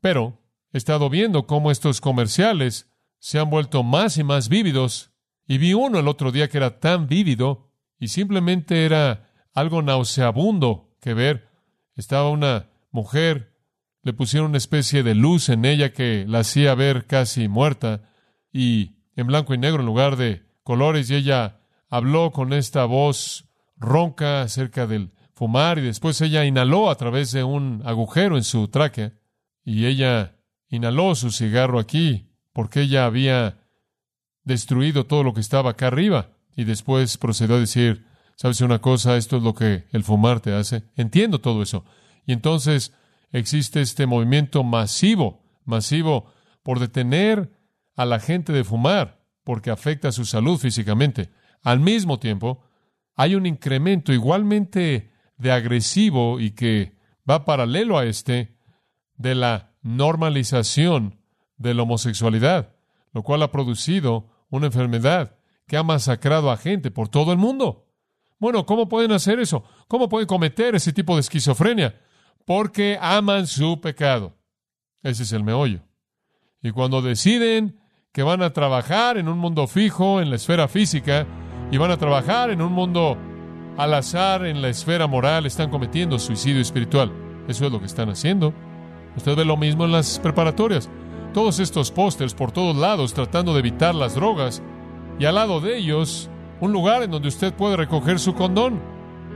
pero 0.00 0.40
he 0.72 0.78
estado 0.78 1.10
viendo 1.10 1.46
cómo 1.46 1.70
estos 1.70 2.00
comerciales 2.00 2.88
se 3.18 3.38
han 3.38 3.50
vuelto 3.50 3.82
más 3.82 4.18
y 4.18 4.24
más 4.24 4.48
vívidos 4.48 5.10
y 5.46 5.58
vi 5.58 5.74
uno 5.74 5.98
el 5.98 6.08
otro 6.08 6.32
día 6.32 6.48
que 6.48 6.58
era 6.58 6.80
tan 6.80 7.06
vívido 7.06 7.70
y 7.98 8.08
simplemente 8.08 8.84
era 8.84 9.30
algo 9.54 9.82
nauseabundo 9.82 10.96
que 11.00 11.14
ver. 11.14 11.48
Estaba 11.94 12.30
una 12.30 12.68
mujer, 12.90 13.54
le 14.02 14.12
pusieron 14.12 14.50
una 14.50 14.58
especie 14.58 15.02
de 15.02 15.14
luz 15.14 15.48
en 15.48 15.64
ella 15.64 15.92
que 15.92 16.24
la 16.28 16.40
hacía 16.40 16.74
ver 16.74 17.06
casi 17.06 17.48
muerta 17.48 18.02
y 18.52 18.96
en 19.14 19.26
blanco 19.26 19.54
y 19.54 19.58
negro 19.58 19.80
en 19.80 19.86
lugar 19.86 20.16
de 20.16 20.42
colores 20.62 21.10
y 21.10 21.14
ella 21.14 21.60
habló 21.88 22.32
con 22.32 22.52
esta 22.52 22.84
voz 22.84 23.48
ronca 23.76 24.42
acerca 24.42 24.86
del 24.86 25.12
fumar 25.34 25.78
y 25.78 25.82
después 25.82 26.20
ella 26.20 26.44
inhaló 26.44 26.90
a 26.90 26.96
través 26.96 27.30
de 27.32 27.44
un 27.44 27.82
agujero 27.84 28.36
en 28.36 28.44
su 28.44 28.68
tráquea 28.68 29.12
y 29.64 29.86
ella 29.86 30.36
inhaló 30.68 31.14
su 31.14 31.30
cigarro 31.30 31.78
aquí 31.78 32.30
porque 32.52 32.82
ella 32.82 33.06
había 33.06 33.65
destruido 34.46 35.04
todo 35.04 35.24
lo 35.24 35.34
que 35.34 35.40
estaba 35.40 35.72
acá 35.72 35.88
arriba. 35.88 36.30
Y 36.56 36.64
después 36.64 37.18
procedió 37.18 37.56
a 37.56 37.60
decir, 37.60 38.06
¿sabes 38.36 38.62
una 38.62 38.78
cosa? 38.78 39.18
Esto 39.18 39.36
es 39.36 39.42
lo 39.42 39.54
que 39.54 39.84
el 39.92 40.04
fumar 40.04 40.40
te 40.40 40.54
hace. 40.54 40.84
Entiendo 40.96 41.40
todo 41.40 41.62
eso. 41.62 41.84
Y 42.24 42.32
entonces 42.32 42.94
existe 43.32 43.82
este 43.82 44.06
movimiento 44.06 44.64
masivo, 44.64 45.42
masivo, 45.66 46.32
por 46.62 46.78
detener 46.78 47.50
a 47.96 48.06
la 48.06 48.20
gente 48.20 48.52
de 48.52 48.64
fumar, 48.64 49.20
porque 49.44 49.70
afecta 49.70 50.12
su 50.12 50.24
salud 50.24 50.58
físicamente. 50.58 51.30
Al 51.62 51.80
mismo 51.80 52.18
tiempo, 52.18 52.62
hay 53.16 53.34
un 53.34 53.46
incremento 53.46 54.12
igualmente 54.12 55.10
de 55.36 55.52
agresivo 55.52 56.40
y 56.40 56.52
que 56.52 56.96
va 57.28 57.44
paralelo 57.44 57.98
a 57.98 58.06
este 58.06 58.56
de 59.16 59.34
la 59.34 59.72
normalización 59.82 61.18
de 61.56 61.74
la 61.74 61.82
homosexualidad, 61.82 62.74
lo 63.12 63.22
cual 63.22 63.42
ha 63.42 63.50
producido 63.50 64.35
una 64.50 64.66
enfermedad 64.66 65.36
que 65.66 65.76
ha 65.76 65.82
masacrado 65.82 66.50
a 66.50 66.56
gente 66.56 66.90
por 66.90 67.08
todo 67.08 67.32
el 67.32 67.38
mundo. 67.38 67.86
Bueno, 68.38 68.66
¿cómo 68.66 68.88
pueden 68.88 69.12
hacer 69.12 69.40
eso? 69.40 69.64
¿Cómo 69.88 70.08
pueden 70.08 70.26
cometer 70.26 70.74
ese 70.74 70.92
tipo 70.92 71.14
de 71.14 71.20
esquizofrenia? 71.20 72.00
Porque 72.44 72.98
aman 73.00 73.46
su 73.46 73.80
pecado. 73.80 74.36
Ese 75.02 75.22
es 75.22 75.32
el 75.32 75.42
meollo. 75.42 75.80
Y 76.62 76.70
cuando 76.70 77.02
deciden 77.02 77.80
que 78.12 78.22
van 78.22 78.42
a 78.42 78.52
trabajar 78.52 79.18
en 79.18 79.28
un 79.28 79.38
mundo 79.38 79.66
fijo, 79.66 80.20
en 80.20 80.30
la 80.30 80.36
esfera 80.36 80.68
física, 80.68 81.26
y 81.70 81.78
van 81.78 81.90
a 81.90 81.96
trabajar 81.96 82.50
en 82.50 82.62
un 82.62 82.72
mundo 82.72 83.16
al 83.76 83.94
azar, 83.94 84.46
en 84.46 84.62
la 84.62 84.68
esfera 84.68 85.06
moral, 85.06 85.46
están 85.46 85.70
cometiendo 85.70 86.18
suicidio 86.18 86.60
espiritual. 86.60 87.12
Eso 87.48 87.66
es 87.66 87.72
lo 87.72 87.78
que 87.78 87.86
están 87.86 88.08
haciendo. 88.08 88.54
Usted 89.16 89.36
ve 89.36 89.44
lo 89.44 89.56
mismo 89.56 89.84
en 89.84 89.92
las 89.92 90.18
preparatorias. 90.18 90.88
Todos 91.36 91.60
estos 91.60 91.90
pósters 91.90 92.32
por 92.32 92.50
todos 92.50 92.74
lados 92.74 93.12
tratando 93.12 93.52
de 93.52 93.58
evitar 93.58 93.94
las 93.94 94.14
drogas. 94.14 94.62
Y 95.18 95.26
al 95.26 95.34
lado 95.34 95.60
de 95.60 95.76
ellos, 95.76 96.30
un 96.62 96.72
lugar 96.72 97.02
en 97.02 97.10
donde 97.10 97.28
usted 97.28 97.52
puede 97.52 97.76
recoger 97.76 98.18
su 98.18 98.32
condón. 98.34 98.80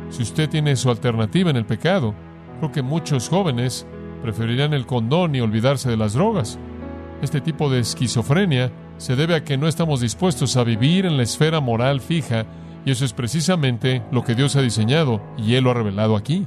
Si 0.09 0.23
usted 0.23 0.49
tiene 0.49 0.77
su 0.77 0.89
alternativa 0.89 1.51
en 1.51 1.59
el 1.59 1.67
pecado, 1.67 2.15
creo 2.59 2.73
que 2.73 2.81
muchos 2.81 3.29
jóvenes 3.29 3.87
preferirían 4.23 4.73
el 4.73 4.87
condón 4.87 5.35
y 5.35 5.43
olvidarse 5.43 5.91
de 5.91 5.99
las 5.99 6.15
drogas. 6.15 6.59
Este 7.21 7.43
tipo 7.43 7.69
de 7.69 7.81
esquizofrenia 7.81 8.73
se 8.97 9.15
debe 9.15 9.35
a 9.35 9.45
que 9.45 9.59
no 9.59 9.69
estamos 9.69 10.01
dispuestos 10.01 10.57
a 10.57 10.65
vivir 10.65 11.05
en 11.05 11.19
la 11.19 11.25
esfera 11.25 11.61
moral 11.61 12.01
fija, 12.01 12.47
y 12.87 12.93
eso 12.93 13.05
es 13.05 13.13
precisamente 13.13 14.03
lo 14.11 14.25
que 14.25 14.35
Dios 14.35 14.57
ha 14.57 14.63
diseñado 14.63 15.21
y 15.37 15.55
Él 15.55 15.65
lo 15.65 15.73
ha 15.73 15.75
revelado 15.75 16.17
aquí. 16.17 16.47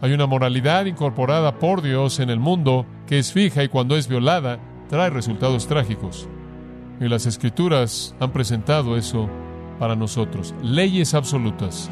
Hay 0.00 0.12
una 0.12 0.26
moralidad 0.26 0.86
incorporada 0.86 1.60
por 1.60 1.82
Dios 1.82 2.18
en 2.18 2.30
el 2.30 2.40
mundo 2.40 2.84
que 3.06 3.20
es 3.20 3.32
fija 3.32 3.62
y 3.62 3.68
cuando 3.68 3.96
es 3.96 4.08
violada 4.08 4.58
trae 4.92 5.08
resultados 5.08 5.66
trágicos. 5.66 6.28
Y 7.00 7.08
las 7.08 7.24
escrituras 7.24 8.14
han 8.20 8.30
presentado 8.30 8.98
eso 8.98 9.26
para 9.78 9.96
nosotros, 9.96 10.54
leyes 10.62 11.14
absolutas. 11.14 11.88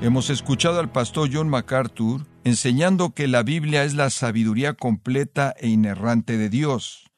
Hemos 0.00 0.30
escuchado 0.30 0.78
al 0.78 0.92
pastor 0.92 1.28
John 1.32 1.48
MacArthur 1.48 2.24
enseñando 2.44 3.14
que 3.14 3.26
la 3.26 3.42
Biblia 3.42 3.82
es 3.82 3.94
la 3.94 4.08
sabiduría 4.08 4.74
completa 4.74 5.52
e 5.58 5.66
inerrante 5.66 6.38
de 6.38 6.50
Dios. 6.50 7.10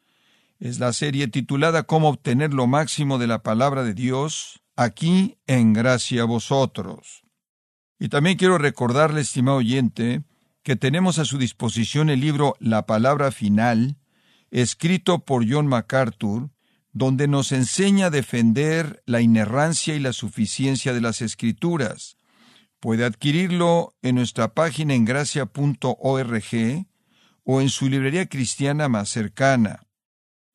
Es 0.61 0.81
la 0.81 0.95
serie 0.95 1.29
titulada 1.29 1.83
Cómo 1.83 2.09
obtener 2.09 2.55
lo 2.55 2.67
máximo 2.67 3.19
de 3.19 3.27
la 3.27 3.43
palabra 3.43 3.85
de 3.85 3.93
Dios, 3.93 4.63
aquí 4.77 5.37
en 5.47 5.75
gracia 5.75 6.23
a 6.23 6.25
vosotros. 6.25 7.23
Y 8.03 8.09
también 8.09 8.37
quiero 8.37 8.59
recordarle, 8.59 9.21
estimado 9.21 9.59
oyente, 9.59 10.25
que 10.65 10.75
tenemos 10.75 11.21
a 11.21 11.25
su 11.25 11.39
disposición 11.39 12.11
el 12.11 12.19
libro 12.19 12.57
La 12.59 12.85
Palabra 12.85 13.31
Final, 13.31 13.97
escrito 14.51 15.21
por 15.21 15.49
John 15.49 15.69
MacArthur, 15.69 16.51
donde 16.93 17.29
nos 17.29 17.53
enseña 17.53 18.07
a 18.07 18.11
defender 18.11 19.05
la 19.07 19.21
inerrancia 19.21 19.95
y 19.95 20.01
la 20.01 20.13
suficiencia 20.13 20.93
de 20.93 21.01
las 21.01 21.23
Escrituras, 21.23 22.17
Puede 22.81 23.05
adquirirlo 23.05 23.95
en 24.03 24.17
nuestra 24.17 24.55
página 24.55 24.95
en 24.95 25.05
gracia.org 25.05 26.87
o 27.45 27.61
en 27.61 27.69
su 27.69 27.89
librería 27.89 28.27
cristiana 28.27 28.89
más 28.89 29.09
cercana. 29.11 29.85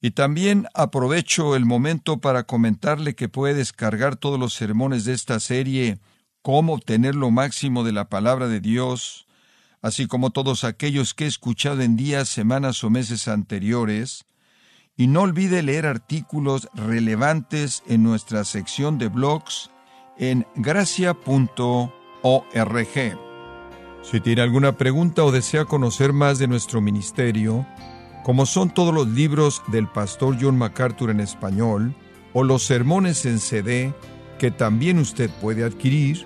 Y 0.02 0.12
también 0.12 0.68
aprovecho 0.74 1.56
el 1.56 1.64
momento 1.64 2.18
para 2.20 2.44
comentarle 2.44 3.16
que 3.16 3.30
puede 3.30 3.54
descargar 3.54 4.18
todos 4.18 4.38
los 4.38 4.54
sermones 4.54 5.06
de 5.06 5.14
esta 5.14 5.40
serie, 5.40 6.00
cómo 6.48 6.76
obtener 6.76 7.14
lo 7.14 7.30
máximo 7.30 7.84
de 7.84 7.92
la 7.92 8.08
palabra 8.08 8.48
de 8.48 8.62
Dios, 8.62 9.28
así 9.82 10.08
como 10.08 10.30
todos 10.30 10.64
aquellos 10.64 11.14
que 11.14 11.26
he 11.26 11.28
escuchado 11.28 11.82
en 11.82 11.98
días, 11.98 12.30
semanas 12.30 12.86
o 12.86 12.90
meses 12.90 13.28
anteriores, 13.28 14.26
y 14.96 15.08
no 15.08 15.24
olvide 15.24 15.62
leer 15.62 15.86
artículos 15.86 16.70
relevantes 16.74 17.84
en 17.86 18.02
nuestra 18.02 18.46
sección 18.46 18.98
de 18.98 19.10
blogs 19.10 19.72
en 20.18 20.48
gracia.org. 20.56 21.90
Si 24.02 24.22
tiene 24.22 24.42
alguna 24.42 24.78
pregunta 24.78 25.26
o 25.26 25.34
desea 25.34 25.66
conocer 25.66 26.14
más 26.14 26.40
de 26.40 26.48
nuestro 26.48 26.80
ministerio, 26.80 27.68
como 28.24 28.46
son 28.46 28.70
todos 28.70 28.94
los 28.94 29.10
libros 29.10 29.62
del 29.68 29.90
pastor 29.90 30.38
John 30.40 30.58
MacArthur 30.58 31.10
en 31.10 31.20
español 31.20 31.94
o 32.32 32.46
los 32.46 32.64
sermones 32.64 33.26
en 33.26 33.40
CD 33.40 33.94
que 34.40 34.50
también 34.50 34.98
usted 34.98 35.30
puede 35.42 35.66
adquirir, 35.66 36.26